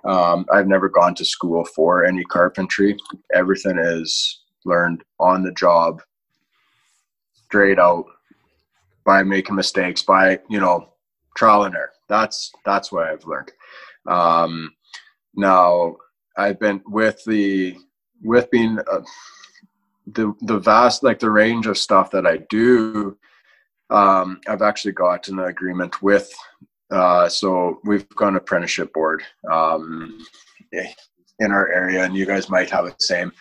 [0.04, 2.98] Um, I've never gone to school for any carpentry.
[3.34, 6.02] Everything is learned on the job,
[7.34, 8.06] straight out
[9.06, 10.90] by making mistakes, by you know
[11.36, 11.92] trial and error.
[12.10, 13.52] That's that's what I've learned.
[14.08, 14.74] Um,
[15.36, 15.98] now
[16.38, 17.78] I've been with the
[18.24, 19.02] with being uh,
[20.08, 23.18] the the vast like the range of stuff that I do.
[23.90, 26.32] Um, I've actually got an agreement with.
[26.90, 30.26] Uh, so we've got an apprenticeship board um,
[30.72, 33.32] in our area, and you guys might have the same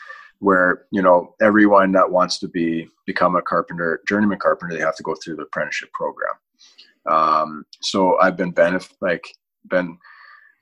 [0.40, 4.96] where you know everyone that wants to be become a carpenter journeyman carpenter they have
[4.96, 6.34] to go through the apprenticeship program
[7.06, 9.26] um, so i've been benef- like
[9.68, 9.96] been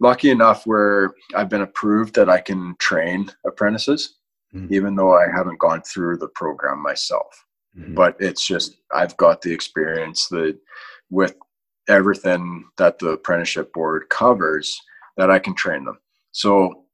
[0.00, 4.18] lucky enough where i've been approved that i can train apprentices
[4.54, 4.72] mm-hmm.
[4.72, 7.44] even though i haven't gone through the program myself
[7.76, 7.94] mm-hmm.
[7.94, 10.56] but it's just i've got the experience that
[11.10, 11.34] with
[11.88, 14.80] everything that the apprenticeship board covers
[15.16, 15.98] that i can train them
[16.32, 16.84] so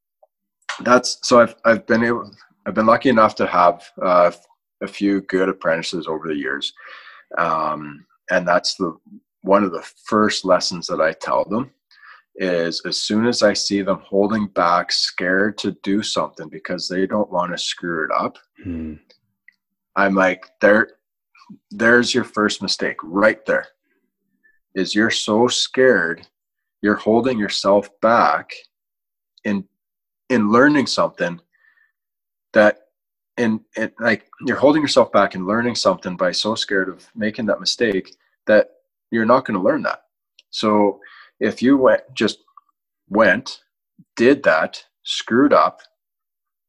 [0.84, 2.30] that's so I've I've been able
[2.66, 4.30] I've been lucky enough to have uh,
[4.82, 6.72] a few good apprentices over the years,
[7.38, 8.97] um, and that's the
[9.43, 11.70] one of the first lessons that I tell them
[12.36, 17.07] is as soon as I see them holding back, scared to do something because they
[17.07, 18.95] don't want to screw it up, hmm.
[19.97, 20.93] I'm like, there,
[21.70, 23.66] there's your first mistake right there.
[24.75, 26.27] Is you're so scared,
[26.83, 28.53] you're holding yourself back
[29.45, 29.64] in
[30.29, 31.41] in learning something
[32.53, 32.79] that
[33.37, 37.47] and, and like you're holding yourself back and learning something by so scared of making
[37.47, 38.14] that mistake
[38.47, 38.68] that
[39.11, 40.03] you're not going to learn that
[40.51, 41.01] so
[41.41, 42.39] if you went just
[43.09, 43.61] went
[44.16, 45.81] did that screwed up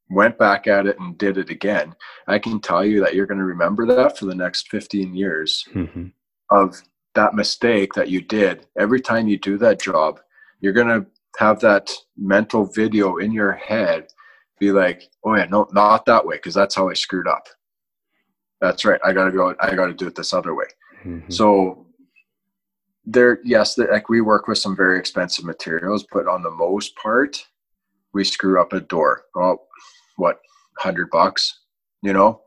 [0.10, 1.93] went back at it and did it again
[2.28, 5.66] i can tell you that you're going to remember that for the next 15 years
[5.74, 6.08] mm-hmm.
[6.52, 6.82] of
[7.16, 10.20] that mistake that you did every time you do that job
[10.59, 11.05] you're going to
[11.38, 14.07] have that mental video in your head
[14.62, 17.47] be like, oh yeah, no, not that way, because that's how I screwed up.
[18.62, 19.01] That's right.
[19.03, 19.55] I gotta go.
[19.59, 20.68] I gotta do it this other way.
[21.03, 21.32] Mm-hmm.
[21.32, 21.88] So
[23.05, 27.43] there, yes, like we work with some very expensive materials, but on the most part,
[28.14, 29.24] we screw up a door.
[29.36, 29.57] Oh,
[30.18, 30.39] what,
[30.78, 31.62] hundred bucks?
[32.03, 32.41] You know?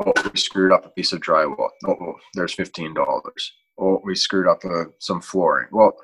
[0.00, 1.68] Oh, we screwed up a piece of drywall.
[1.86, 3.52] Oh, oh there's fifteen dollars.
[3.78, 5.68] Oh, we screwed up uh, some flooring.
[5.72, 5.94] Well,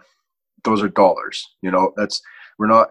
[0.64, 1.46] those are dollars.
[1.62, 2.20] You know, that's
[2.58, 2.90] we're not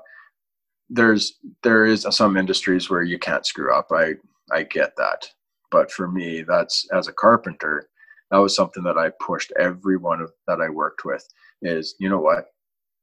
[0.90, 3.92] there's there is some industries where you can't screw up.
[3.92, 4.16] I
[4.52, 5.28] I get that,
[5.72, 7.90] but for me, that's as a carpenter,
[8.32, 11.28] that was something that I pushed everyone that I worked with.
[11.62, 12.46] Is you know what?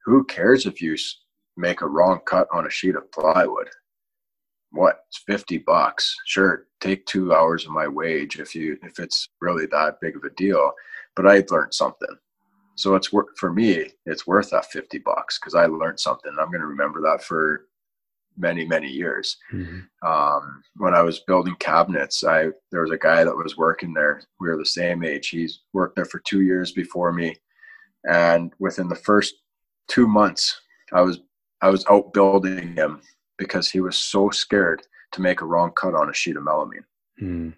[0.04, 0.96] Who cares if you
[1.56, 3.68] make a wrong cut on a sheet of plywood?
[4.72, 5.00] What?
[5.08, 6.12] It's fifty bucks.
[6.26, 10.24] Sure, take two hours of my wage if you if it's really that big of
[10.24, 10.72] a deal.
[11.16, 12.16] But I learned something
[12.78, 16.48] so it's worth for me it's worth that 50 bucks because i learned something i'm
[16.48, 17.62] going to remember that for
[18.36, 19.36] many many years.
[19.52, 20.08] Mm-hmm.
[20.08, 24.22] Um, when I was building cabinets, I there was a guy that was working there.
[24.40, 25.28] We were the same age.
[25.28, 27.36] He's worked there for two years before me,
[28.10, 29.34] and within the first
[29.88, 30.60] two months,
[30.92, 31.20] I was
[31.62, 33.00] I was out building him
[33.38, 36.84] because he was so scared to make a wrong cut on a sheet of melamine.
[37.20, 37.54] Mm.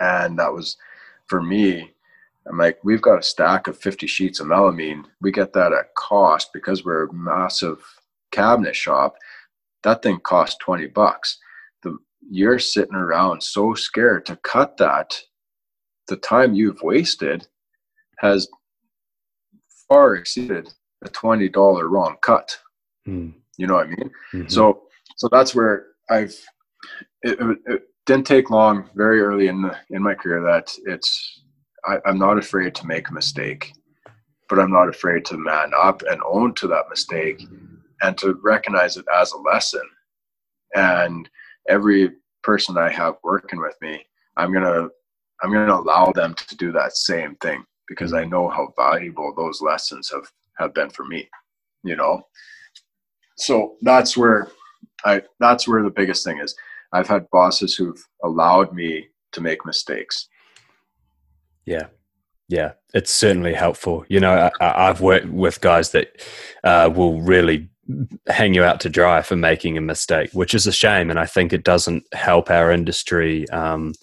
[0.00, 0.76] And that was
[1.28, 1.92] for me.
[2.48, 5.04] I'm like, we've got a stack of 50 sheets of melamine.
[5.20, 7.82] We get that at cost because we're a massive
[8.30, 9.16] cabinet shop
[9.86, 11.38] that thing cost 20 bucks.
[11.82, 11.96] The,
[12.28, 15.18] you're sitting around so scared to cut that.
[16.08, 17.46] The time you've wasted
[18.18, 18.48] has
[19.88, 20.72] far exceeded
[21.04, 22.58] a $20 wrong cut.
[23.06, 23.34] Mm.
[23.58, 24.10] You know what I mean?
[24.34, 24.48] Mm-hmm.
[24.48, 24.82] So,
[25.16, 26.34] so that's where I've,
[27.22, 31.35] it, it, it, didn't take long very early in the, in my career that it's,
[31.86, 33.72] I, I'm not afraid to make a mistake,
[34.48, 37.42] but I'm not afraid to man up and own to that mistake
[38.02, 39.82] and to recognize it as a lesson.
[40.74, 41.28] And
[41.68, 42.12] every
[42.42, 44.04] person I have working with me,
[44.36, 44.88] I'm gonna
[45.42, 49.62] I'm gonna allow them to do that same thing because I know how valuable those
[49.62, 51.28] lessons have have been for me.
[51.82, 52.22] You know,
[53.36, 54.48] so that's where
[55.04, 56.54] I that's where the biggest thing is.
[56.92, 60.28] I've had bosses who've allowed me to make mistakes.
[61.66, 61.86] Yeah,
[62.48, 64.04] yeah, it's certainly helpful.
[64.08, 66.22] You know, I, have worked with guys that
[66.62, 67.68] uh, will really
[68.28, 71.10] hang you out to dry for making a mistake, which is a shame.
[71.10, 73.94] And I think it doesn't help our industry, um,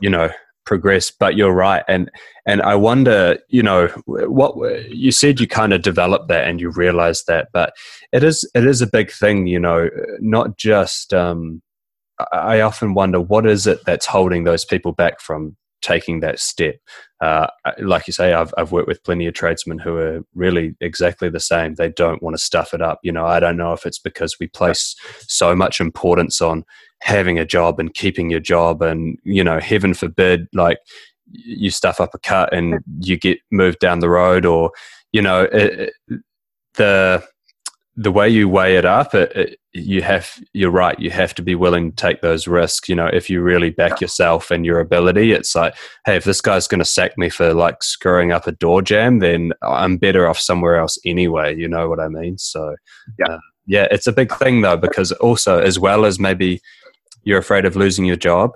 [0.00, 0.30] you know,
[0.66, 1.10] progress.
[1.10, 1.84] But you're right.
[1.88, 2.10] And,
[2.46, 4.54] and I wonder, you know, what
[4.90, 7.72] you said you kind of developed that and you realized that, but
[8.12, 9.88] it is, it is a big thing, you know,
[10.20, 11.62] not just, um,
[12.32, 16.76] I often wonder what is it that's holding those people back from taking that step.
[17.20, 21.28] Uh, like you say, I've, I've worked with plenty of tradesmen who are really exactly
[21.28, 21.74] the same.
[21.74, 22.98] They don't want to stuff it up.
[23.02, 26.64] You know, I don't know if it's because we place so much importance on
[27.02, 30.78] having a job and keeping your job, and you know, heaven forbid, like
[31.32, 34.72] you stuff up a cut and you get moved down the road, or
[35.12, 35.92] you know, it,
[36.74, 37.22] the
[38.00, 40.98] the way you weigh it up, it, it, you have you're right.
[40.98, 42.88] You have to be willing to take those risks.
[42.88, 45.74] You know, if you really back yourself and your ability, it's like,
[46.06, 49.18] hey, if this guy's going to sack me for like screwing up a door jamb,
[49.18, 51.54] then I'm better off somewhere else anyway.
[51.54, 52.38] You know what I mean?
[52.38, 52.74] So,
[53.18, 56.62] yeah, uh, yeah, it's a big thing though because also as well as maybe
[57.24, 58.52] you're afraid of losing your job,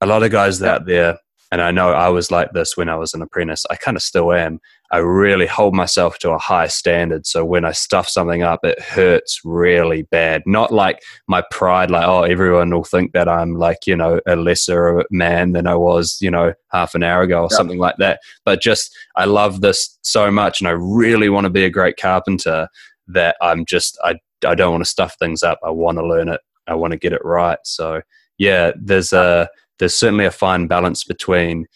[0.00, 1.18] a lot of guys out there
[1.50, 3.64] and I know I was like this when I was an apprentice.
[3.70, 4.60] I kind of still am.
[4.90, 7.26] I really hold myself to a high standard.
[7.26, 10.42] So when I stuff something up, it hurts really bad.
[10.46, 14.36] Not like my pride, like, oh, everyone will think that I'm like, you know, a
[14.36, 17.56] lesser man than I was, you know, half an hour ago or yeah.
[17.56, 18.20] something like that.
[18.46, 21.98] But just, I love this so much and I really want to be a great
[21.98, 22.68] carpenter
[23.08, 24.14] that I'm just, I,
[24.46, 25.58] I don't want to stuff things up.
[25.62, 26.40] I want to learn it.
[26.66, 27.58] I want to get it right.
[27.64, 28.00] So
[28.38, 31.66] yeah, there's a, there's certainly a fine balance between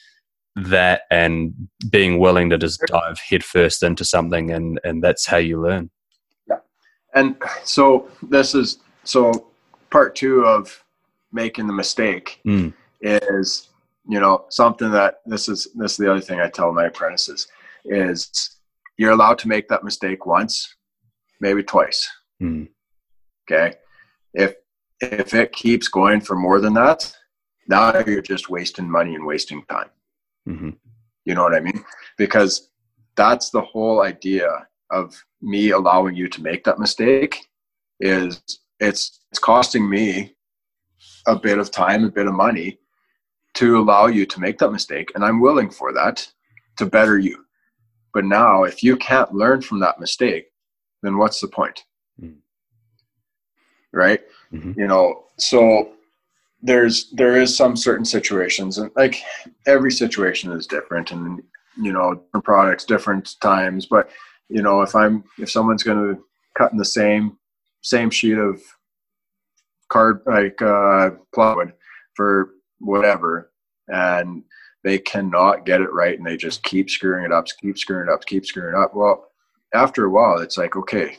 [0.55, 1.55] that and
[1.91, 5.91] being willing to just dive headfirst into something and and that's how you learn
[6.49, 6.59] yeah
[7.15, 9.47] and so this is so
[9.91, 10.85] part two of
[11.33, 12.73] making the mistake mm.
[13.01, 13.69] is
[14.07, 17.49] you know something that this is this is the other thing i tell my apprentices
[17.87, 18.59] is
[18.99, 20.77] you're allowed to make that mistake once
[21.41, 22.07] maybe twice
[22.43, 22.69] mm.
[23.51, 23.75] okay
[24.35, 24.55] if
[25.01, 27.11] if it keeps going for more than that
[27.69, 29.91] now you're just wasting money and wasting time.
[30.49, 30.71] Mm-hmm.
[31.25, 31.85] You know what I mean?
[32.19, 32.71] Because
[33.17, 34.49] that's the whole idea
[34.91, 37.47] of me allowing you to make that mistake
[38.01, 38.43] is
[38.81, 40.35] it's it's costing me
[41.27, 42.79] a bit of time, a bit of money
[43.55, 46.27] to allow you to make that mistake and I'm willing for that
[46.79, 47.45] to better you.
[48.13, 50.47] But now if you can't learn from that mistake,
[51.03, 51.85] then what's the point?
[52.21, 52.39] Mm-hmm.
[53.93, 54.21] Right?
[54.53, 54.79] Mm-hmm.
[54.79, 55.93] You know, so
[56.63, 59.23] there's there is some certain situations and like
[59.67, 61.43] every situation is different and
[61.77, 64.11] you know different products different times but
[64.49, 66.23] you know if i'm if someone's going to
[66.57, 67.37] cut in the same
[67.83, 68.61] same sheet of
[69.89, 71.73] card like uh plywood
[72.15, 73.51] for whatever
[73.89, 74.45] and
[74.85, 78.13] they cannot get it right and they just keep screwing it up keep screwing it
[78.13, 79.27] up keep screwing it up well
[79.75, 81.17] after a while it's like okay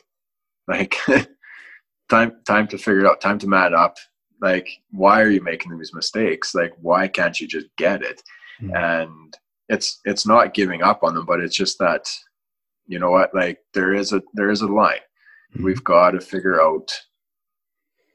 [0.67, 0.95] like
[2.09, 3.97] time time to figure it out time to man up
[4.43, 8.21] like why are you making these mistakes like why can't you just get it
[8.61, 8.75] mm-hmm.
[8.75, 9.37] and
[9.69, 12.11] it's it's not giving up on them but it's just that
[12.85, 15.05] you know what like there is a there is a line
[15.55, 15.63] mm-hmm.
[15.63, 16.91] we've got to figure out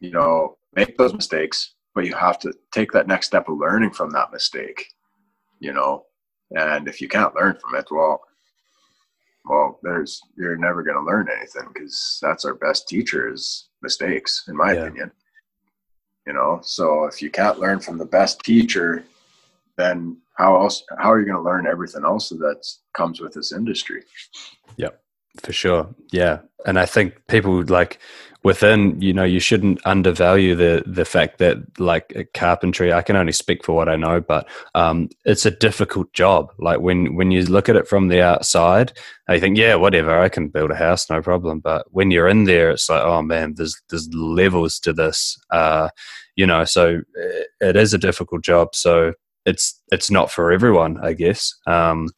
[0.01, 3.91] you know make those mistakes but you have to take that next step of learning
[3.91, 4.85] from that mistake
[5.61, 6.05] you know
[6.51, 8.21] and if you can't learn from it well
[9.47, 14.45] well there's you're never going to learn anything because that's our best teacher is mistakes
[14.49, 14.81] in my yeah.
[14.83, 15.11] opinion
[16.29, 16.61] you know?
[16.63, 19.05] So if you can't learn from the best teacher
[19.77, 22.65] then how else how are you going to learn everything else that
[22.95, 24.05] comes with this industry?
[24.77, 25.03] Yep
[25.39, 25.89] for sure.
[26.13, 26.41] Yeah.
[26.67, 27.99] And i think people like
[28.45, 33.33] within you know you shouldn't undervalue the the fact that like carpentry i can only
[33.33, 36.53] speak for what i know but um, it's a difficult job.
[36.59, 38.93] Like when when you look at it from the outside
[39.29, 41.61] you think yeah whatever i can build a house no problem.
[41.61, 45.89] But when you're in there it's like oh man there's there's levels to this uh,
[46.37, 47.03] you know so
[47.61, 48.75] it is a difficult job.
[48.75, 51.53] So it's it's not for everyone i guess.
[51.67, 52.09] Um,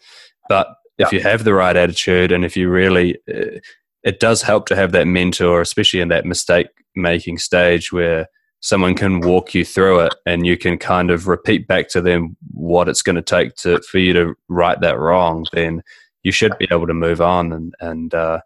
[0.49, 0.67] but
[1.07, 3.59] if you have the right attitude and if you really uh,
[4.03, 8.27] it does help to have that mentor, especially in that mistake making stage where
[8.61, 12.37] someone can walk you through it and you can kind of repeat back to them
[12.53, 15.83] what it's going to take to for you to right that wrong then
[16.23, 18.41] you should be able to move on and and uh,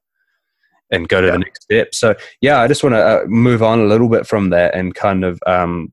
[0.93, 1.33] and go to yeah.
[1.33, 4.27] the next step so yeah i just want to uh, move on a little bit
[4.27, 5.93] from that and kind of um,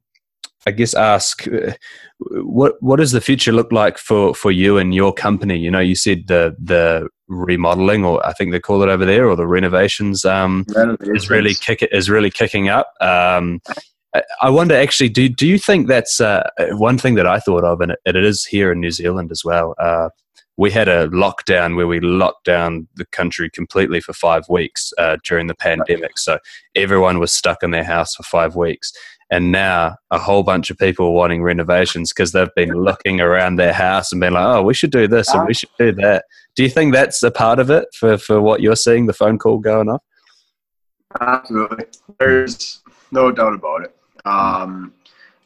[0.67, 1.73] I guess ask uh,
[2.19, 5.57] what what does the future look like for for you and your company?
[5.57, 9.27] You know, you said the the remodeling, or I think they call it over there,
[9.27, 11.23] or the renovations, um, renovations.
[11.23, 12.93] is really kick is really kicking up.
[13.01, 13.61] Um,
[14.41, 17.81] I wonder, actually, do do you think that's uh, one thing that I thought of,
[17.81, 19.73] and it, it is here in New Zealand as well.
[19.79, 20.09] Uh,
[20.57, 25.17] we had a lockdown where we locked down the country completely for five weeks uh,
[25.23, 26.19] during the pandemic.
[26.19, 26.39] So
[26.75, 28.91] everyone was stuck in their house for five weeks.
[29.31, 33.55] And now a whole bunch of people are wanting renovations because they've been looking around
[33.55, 36.25] their house and been like, oh, we should do this and we should do that.
[36.55, 39.39] Do you think that's a part of it for, for what you're seeing, the phone
[39.39, 40.03] call going off?
[41.19, 41.85] Absolutely.
[42.19, 42.81] There's
[43.11, 43.95] no doubt about it.
[44.25, 44.93] Um,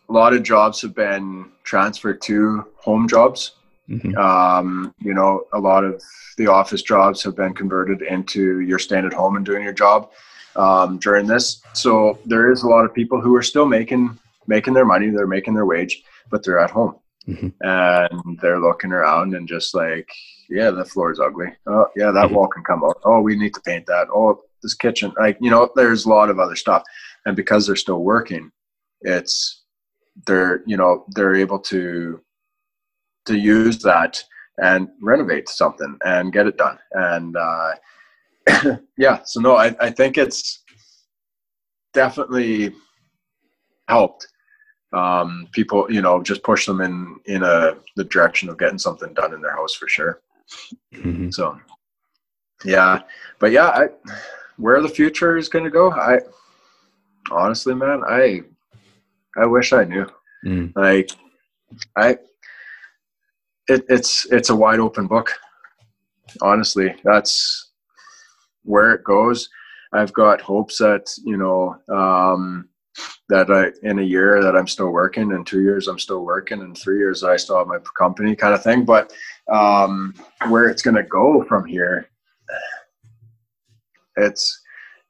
[0.10, 3.52] a lot of jobs have been transferred to home jobs.
[3.88, 4.18] Mm-hmm.
[4.18, 6.02] Um, you know, a lot of
[6.38, 10.10] the office jobs have been converted into you're staying at home and doing your job
[10.56, 11.61] um, during this.
[11.73, 14.18] So there is a lot of people who are still making
[14.48, 16.95] making their money, they're making their wage, but they're at home
[17.27, 17.48] mm-hmm.
[17.61, 20.07] and they're looking around and just like,
[20.49, 21.48] yeah, the floor is ugly.
[21.68, 22.36] Oh, yeah, that mm-hmm.
[22.36, 22.99] wall can come out.
[23.03, 24.07] Oh, we need to paint that.
[24.14, 26.84] Oh, this kitchen, like you know, there's a lot of other stuff,
[27.26, 28.52] and because they're still working,
[29.02, 29.64] it's
[30.26, 32.22] they're you know they're able to
[33.26, 34.23] to use that
[34.57, 37.72] and renovate something and get it done and uh,
[38.98, 40.64] yeah, so no, I, I think it's
[41.94, 42.74] definitely
[43.88, 44.28] helped
[44.94, 49.14] um, people, you know, just push them in in a the direction of getting something
[49.14, 50.22] done in their house for sure.
[50.94, 51.32] Mm-hmm.
[51.32, 51.60] So,
[52.64, 53.02] yeah,
[53.40, 53.88] but yeah, I,
[54.58, 56.20] where the future is going to go, I
[57.32, 58.42] honestly, man, I
[59.38, 60.08] I wish I knew.
[60.46, 60.74] Mm.
[60.76, 61.12] Like,
[61.98, 62.18] I
[63.68, 65.32] it, it's it's a wide open book.
[66.42, 67.65] Honestly, that's
[68.66, 69.50] where it goes.
[69.94, 72.68] I've got hopes that you know um,
[73.30, 76.62] that I in a year that I'm still working, in two years I'm still working,
[76.62, 78.86] in three years I still have my company, kind of thing.
[78.86, 79.14] But
[79.52, 80.14] um,
[80.50, 82.10] where it's going to go from here,
[84.18, 84.62] it's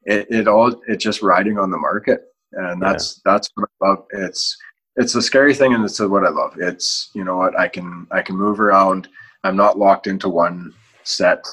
[0.04, 2.22] it, it all it's just riding on the market,
[2.54, 3.34] and that's yeah.
[3.34, 4.06] that's what I love.
[4.12, 4.58] It's
[4.98, 6.56] it's a scary thing, and it's what I love.
[6.58, 9.08] It's you know what I can I can move around.
[9.44, 10.74] I'm not locked into one
[11.04, 11.46] set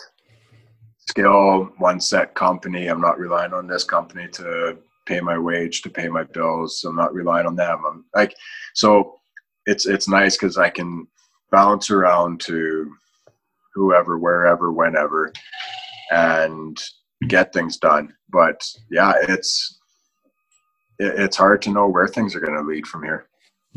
[1.09, 2.87] skill, one set company.
[2.87, 6.85] I'm not relying on this company to pay my wage, to pay my bills.
[6.87, 7.83] I'm not relying on them.
[7.87, 8.35] I'm like,
[8.75, 9.21] so
[9.67, 11.07] it's it's nice because I can
[11.51, 12.93] bounce around to
[13.75, 15.33] whoever, wherever, whenever,
[16.11, 16.81] and
[17.29, 18.15] get things done.
[18.31, 19.79] But yeah, it's
[20.99, 23.27] it, it's hard to know where things are going to lead from here.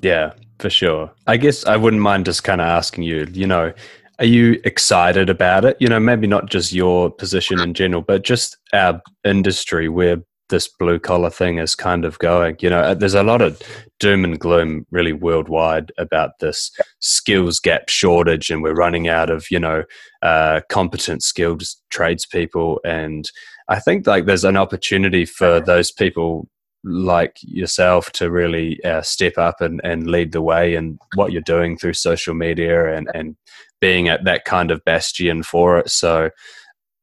[0.02, 1.12] Yeah, for sure.
[1.26, 3.74] I guess I wouldn't mind just kind of asking you, you know,
[4.20, 5.78] are you excited about it?
[5.80, 10.18] You know, maybe not just your position in general, but just our industry where
[10.50, 12.56] this blue collar thing is kind of going.
[12.60, 13.62] You know, uh, there's a lot of
[14.00, 19.50] doom and gloom really worldwide about this skills gap shortage, and we're running out of
[19.50, 19.84] you know
[20.22, 22.80] uh, competent, skilled tradespeople.
[22.86, 23.30] And
[23.68, 26.48] I think like there's an opportunity for those people
[26.86, 31.42] like yourself to really uh, step up and, and lead the way and what you're
[31.42, 33.36] doing through social media and, and
[33.82, 35.90] being at that kind of bastion for it.
[35.90, 36.30] So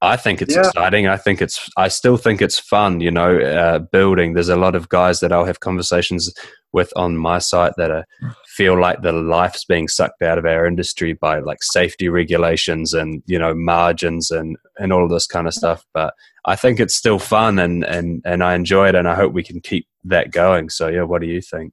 [0.01, 0.63] I think it's yeah.
[0.63, 1.07] exciting.
[1.07, 1.71] I think it's.
[1.77, 3.01] I still think it's fun.
[3.01, 4.35] You know, uh, building.
[4.35, 6.33] There's a lot of guys that I'll have conversations
[6.73, 8.05] with on my site that are,
[8.47, 13.23] feel like the life's being sucked out of our industry by like safety regulations and
[13.27, 15.85] you know margins and and all of this kind of stuff.
[15.95, 19.32] But I think it's still fun and and and I enjoy it, and I hope
[19.32, 20.70] we can keep that going.
[20.70, 21.73] So yeah, what do you think?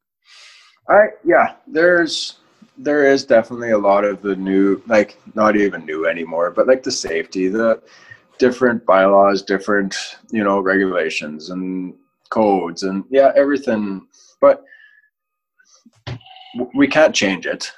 [0.87, 2.37] I yeah, there's
[2.77, 6.83] there is definitely a lot of the new like not even new anymore, but like
[6.83, 7.81] the safety the
[8.39, 9.95] different bylaws, different,
[10.31, 11.93] you know, regulations and
[12.29, 14.07] codes and yeah, everything.
[14.41, 14.63] But
[16.73, 17.71] we can't change it.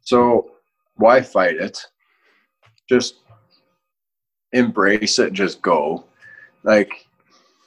[0.00, 0.50] So
[0.94, 1.78] why fight it?
[2.88, 3.16] Just
[4.56, 6.04] embrace it, just go.
[6.62, 7.06] Like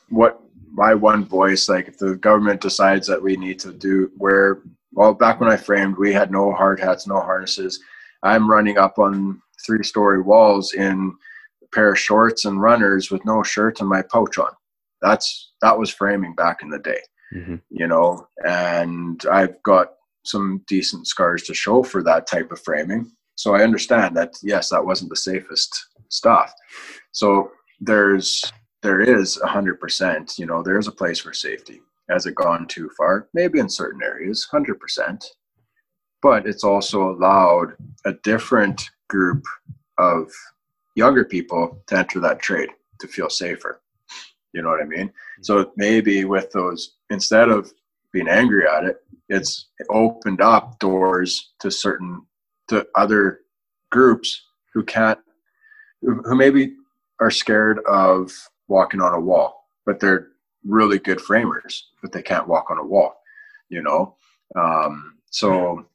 [0.09, 0.41] what
[0.71, 4.61] my one voice, like if the government decides that we need to do where
[4.93, 7.79] well back when I framed we had no hard hats, no harnesses.
[8.23, 11.15] I'm running up on three story walls in
[11.63, 14.51] a pair of shorts and runners with no shirt and my pouch on.
[15.01, 17.01] That's that was framing back in the day,
[17.33, 17.55] mm-hmm.
[17.69, 18.27] you know.
[18.45, 19.93] And I've got
[20.25, 23.11] some decent scars to show for that type of framing.
[23.35, 26.53] So I understand that yes, that wasn't the safest stuff.
[27.11, 31.81] So there's there is a hundred percent, you know, there's a place for safety.
[32.09, 33.27] Has it gone too far?
[33.33, 35.25] Maybe in certain areas, hundred percent.
[36.21, 37.73] But it's also allowed
[38.05, 39.43] a different group
[39.97, 40.31] of
[40.95, 42.69] younger people to enter that trade
[42.99, 43.81] to feel safer.
[44.53, 45.07] You know what I mean?
[45.07, 45.43] Mm-hmm.
[45.43, 47.71] So maybe with those, instead of
[48.11, 48.97] being angry at it,
[49.29, 52.25] it's opened up doors to certain,
[52.69, 53.41] to other
[53.91, 54.41] groups
[54.73, 55.19] who can't,
[56.01, 56.75] who maybe
[57.19, 58.31] are scared of
[58.67, 60.29] walking on a wall, but they're
[60.65, 63.21] really good framers, but they can't walk on a wall,
[63.69, 64.15] you know?
[64.55, 65.85] Um, so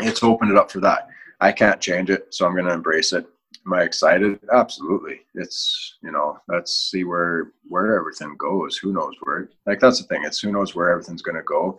[0.00, 1.08] it's opened it up for that.
[1.40, 3.26] I can't change it, so I'm going to embrace it
[3.68, 4.40] am I excited?
[4.52, 5.20] Absolutely.
[5.34, 8.76] It's you know let's see where where everything goes.
[8.78, 9.50] Who knows where?
[9.66, 10.24] Like that's the thing.
[10.24, 11.78] It's who knows where everything's going to go.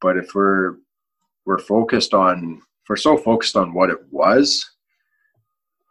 [0.00, 0.76] But if we're
[1.46, 4.68] we're focused on we're so focused on what it was,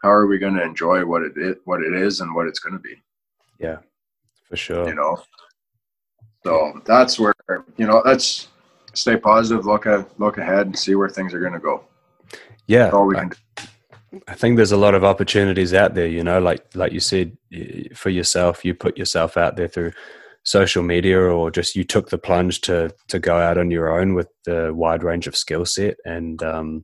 [0.02, 2.60] how are we going to enjoy what it is, what it is, and what it's
[2.60, 2.96] going to be?
[3.60, 3.78] Yeah,
[4.48, 4.88] for sure.
[4.88, 5.22] You know.
[6.44, 7.34] So that's where
[7.78, 8.02] you know.
[8.06, 8.48] Let's
[8.94, 9.66] stay positive.
[9.66, 11.84] Look at look ahead and see where things are going to go.
[12.68, 13.30] Yeah, that's all we can.
[13.30, 13.38] do
[14.28, 17.38] I think there's a lot of opportunities out there, you know, like like you said
[17.96, 19.94] for yourself, you put yourself out there through
[20.44, 24.14] social media or just you took the plunge to to go out on your own
[24.14, 26.84] with the wide range of skill set and um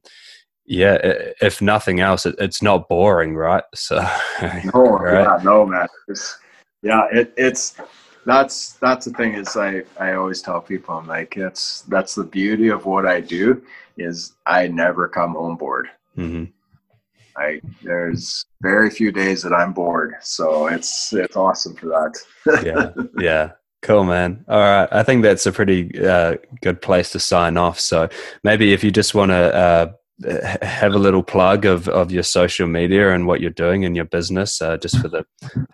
[0.68, 0.98] yeah
[1.42, 3.96] if nothing else it, it's not boring right so
[4.74, 5.24] no right?
[5.24, 6.38] yeah no man it's,
[6.84, 7.76] yeah it, it's
[8.26, 12.24] that's that's the thing is i i always tell people i'm like it's that's the
[12.24, 13.62] beauty of what i do
[13.98, 16.44] is i never come home bored mm-hmm.
[17.38, 22.64] I there's very few days that I'm bored, so it's it's awesome for that.
[22.66, 23.52] yeah, yeah,
[23.84, 24.44] cool, man.
[24.48, 27.80] All right, I think that's a pretty uh, good place to sign off.
[27.80, 28.10] So
[28.44, 29.92] maybe if you just want to uh,
[30.62, 34.06] have a little plug of of your social media and what you're doing in your
[34.06, 35.26] business, uh, just for the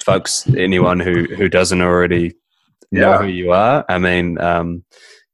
[0.03, 2.33] folks, anyone who who doesn't already
[2.91, 3.17] know yeah.
[3.19, 3.85] who you are.
[3.89, 4.39] I mean.
[4.39, 4.83] Um,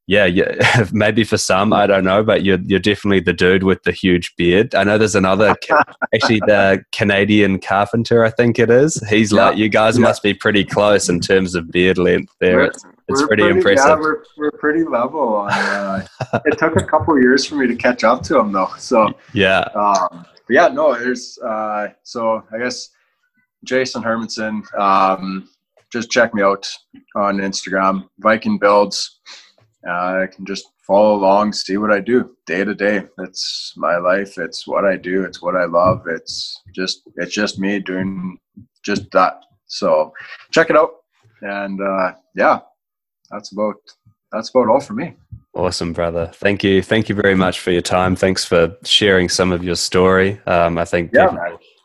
[0.10, 3.84] yeah, yeah, maybe for some, I don't know, but you're you're definitely the dude with
[3.84, 4.74] the huge beard.
[4.74, 5.56] I know there's another,
[6.16, 8.96] actually, the Canadian Carpenter, I think it is.
[9.08, 9.50] He's yeah.
[9.50, 10.06] like, you guys yeah.
[10.06, 12.34] must be pretty close in terms of beard length.
[12.40, 13.88] There, it's, it's pretty, pretty, impressive.
[13.88, 15.36] Yeah, we're we're pretty level.
[15.36, 16.08] On, uh,
[16.46, 18.72] it took a couple years for me to catch up to him, though.
[18.78, 22.90] So yeah, um, yeah, no, there's uh, so I guess
[23.64, 24.64] Jason Hermanson.
[24.80, 25.50] Um,
[25.92, 26.70] just check me out
[27.16, 29.20] on Instagram, Viking Builds
[29.88, 33.04] uh, I can just follow along, see what I do day to day.
[33.20, 34.38] It's my life.
[34.38, 35.24] It's what I do.
[35.24, 36.04] It's what I love.
[36.08, 38.38] It's just it's just me doing
[38.84, 39.42] just that.
[39.68, 40.14] So
[40.52, 40.92] check it out.
[41.42, 42.60] And uh, yeah,
[43.32, 43.76] that's about
[44.32, 45.16] that's about all for me.
[45.56, 46.32] Awesome, brother.
[46.36, 46.82] Thank you.
[46.82, 48.16] Thank you very much for your time.
[48.16, 50.40] Thanks for sharing some of your story.
[50.46, 51.36] Um, I think yeah,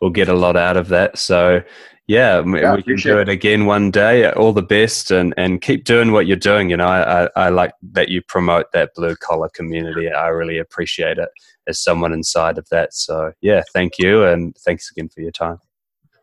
[0.00, 1.18] we'll get a lot out of that.
[1.18, 1.62] So
[2.06, 4.30] yeah, yeah we can do it again one day.
[4.30, 6.68] All the best, and and keep doing what you're doing.
[6.68, 10.12] You know, I, I, I like that you promote that blue collar community.
[10.12, 11.30] I really appreciate it
[11.66, 12.92] as someone inside of that.
[12.92, 15.58] So yeah, thank you, and thanks again for your time.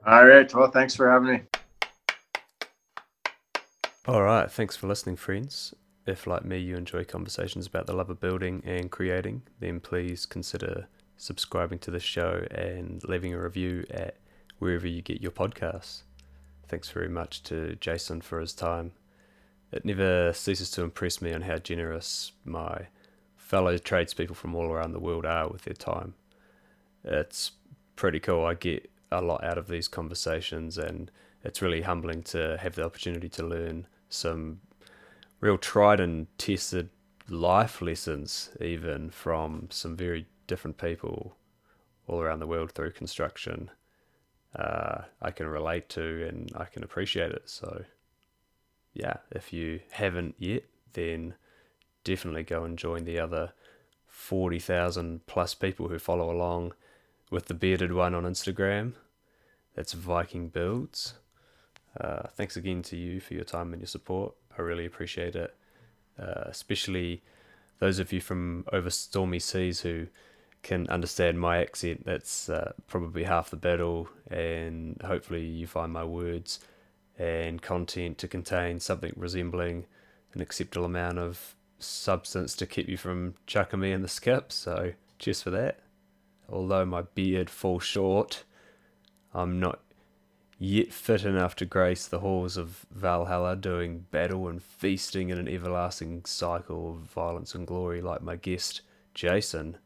[0.06, 0.54] All right.
[0.54, 1.61] Well, thanks for having me.
[4.08, 4.52] All right.
[4.52, 5.76] Thanks for listening, friends.
[6.08, 10.26] If, like me, you enjoy conversations about the love of building and creating, then please
[10.26, 10.88] consider
[11.18, 14.16] subscribing to the show and leaving a review at
[14.58, 16.02] wherever you get your podcasts.
[16.68, 18.94] Thanks very much to Jason for his time.
[19.72, 22.88] It never ceases to impress me on how generous my
[23.38, 26.16] fellow tradespeople from all around the world are with their time.
[27.04, 27.52] It's
[27.96, 28.46] pretty cool.
[28.46, 31.12] I get a lot out of these conversations, and
[31.44, 34.62] it's really humbling to have the opportunity to learn some
[35.40, 36.90] real tried and tested
[37.30, 41.36] life lessons, even from some very different people
[42.08, 43.72] all around the world through construction.
[44.56, 47.50] Uh, I can relate to and I can appreciate it.
[47.50, 47.86] So,
[48.94, 50.64] yeah, if you haven't yet,
[50.94, 51.36] then
[52.04, 53.54] definitely go and join the other
[54.08, 56.74] 40,000 plus people who follow along
[57.30, 58.94] with the bearded one on Instagram.
[59.74, 61.14] That's Viking Builds.
[62.00, 64.34] Uh, thanks again to you for your time and your support.
[64.58, 65.56] I really appreciate it,
[66.20, 67.22] uh, especially
[67.80, 70.08] those of you from over stormy seas who
[70.64, 72.06] can understand my accent.
[72.06, 76.60] That's uh, probably half the battle, and hopefully, you find my words
[77.18, 79.86] and content to contain something resembling
[80.34, 84.52] an acceptable amount of substance to keep you from chucking me in the skip.
[84.52, 85.80] So, cheers for that.
[86.48, 88.44] Although my beard falls short,
[89.34, 89.80] I'm not
[90.62, 95.48] yet fit enough to grace the halls of Valhalla, doing battle and feasting in an
[95.48, 98.82] everlasting cycle of violence and glory like my guest,
[99.16, 99.80] Jason.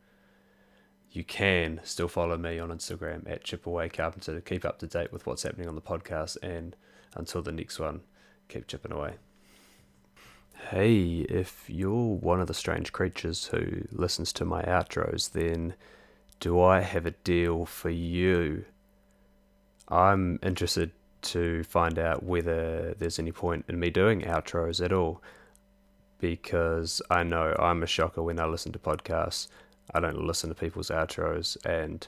[1.11, 5.14] You can still follow me on Instagram at Chipaway Carpenter to keep up to date
[5.14, 6.35] with what's happening on the podcast.
[6.43, 6.76] And
[7.15, 8.02] until the next one,
[8.49, 9.14] keep chipping away.
[10.72, 15.76] Hey, if you're one of the strange creatures who listens to my outros, then
[16.41, 18.65] do I have a deal for you?
[19.87, 20.91] I'm interested
[21.23, 25.21] to find out whether there's any point in me doing outros at all
[26.19, 29.47] because I know I'm a shocker when I listen to podcasts.
[29.93, 32.07] I don't listen to people's outros, and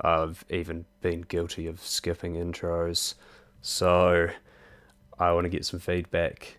[0.00, 3.14] I've even been guilty of skipping intros.
[3.60, 4.28] So
[5.18, 6.58] I want to get some feedback,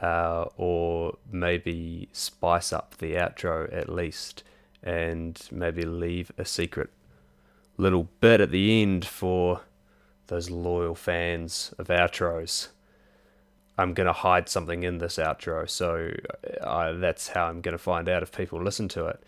[0.00, 4.44] uh, or maybe spice up the outro at least,
[4.82, 6.90] and maybe leave a secret
[7.78, 9.62] little bit at the end for
[10.28, 12.68] those loyal fans of outros.
[13.78, 16.12] I'm going to hide something in this outro, so
[16.60, 19.22] uh, that's how I'm going to find out if people listen to it.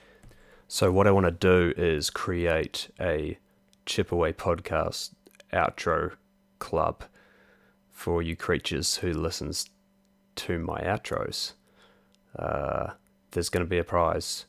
[0.69, 3.39] So, what I want to do is create a
[3.87, 5.11] Chipaway podcast
[5.53, 6.13] outro
[6.59, 7.05] club
[7.91, 9.69] for you creatures who listens
[10.37, 11.53] to my outros.
[12.39, 12.93] Uh,
[13.33, 14.47] there's going to be a prize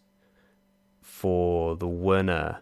[1.02, 2.60] for the winner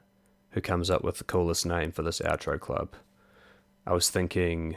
[0.51, 2.95] who comes up with the coolest name for this outro club.
[3.87, 4.75] I was thinking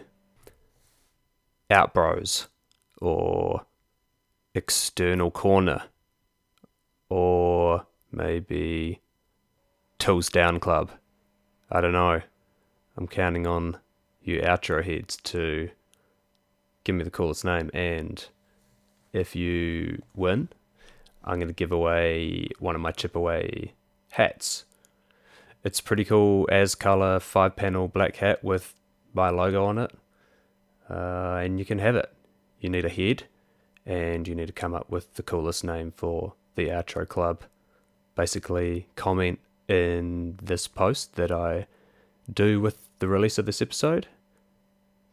[1.69, 2.47] Outbros
[3.03, 3.66] or
[4.55, 5.82] External Corner
[7.09, 9.01] or maybe
[9.99, 10.93] Tools Down Club.
[11.73, 12.20] I don't know.
[12.97, 13.78] I'm counting on
[14.23, 15.70] you outro heads to
[16.85, 17.69] give me the coolest name.
[17.74, 18.24] And
[19.12, 20.51] if you win,
[21.24, 23.73] I'm going to give away one of my chip away
[24.11, 24.66] hats.
[25.65, 28.77] It's pretty cool as color five panel black hat with
[29.12, 29.93] my logo on it,
[30.89, 32.12] uh, and you can have it.
[32.61, 33.24] You need a head,
[33.87, 37.43] and you need to come up with the coolest name for the outro club.
[38.15, 39.39] Basically, comment
[39.69, 41.66] in this post that I
[42.32, 44.09] do with the release of this episode.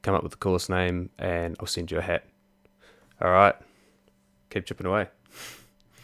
[0.01, 2.25] Come up with the coolest name, and I'll send you a hat.
[3.21, 3.55] All right,
[4.49, 5.07] keep chipping away.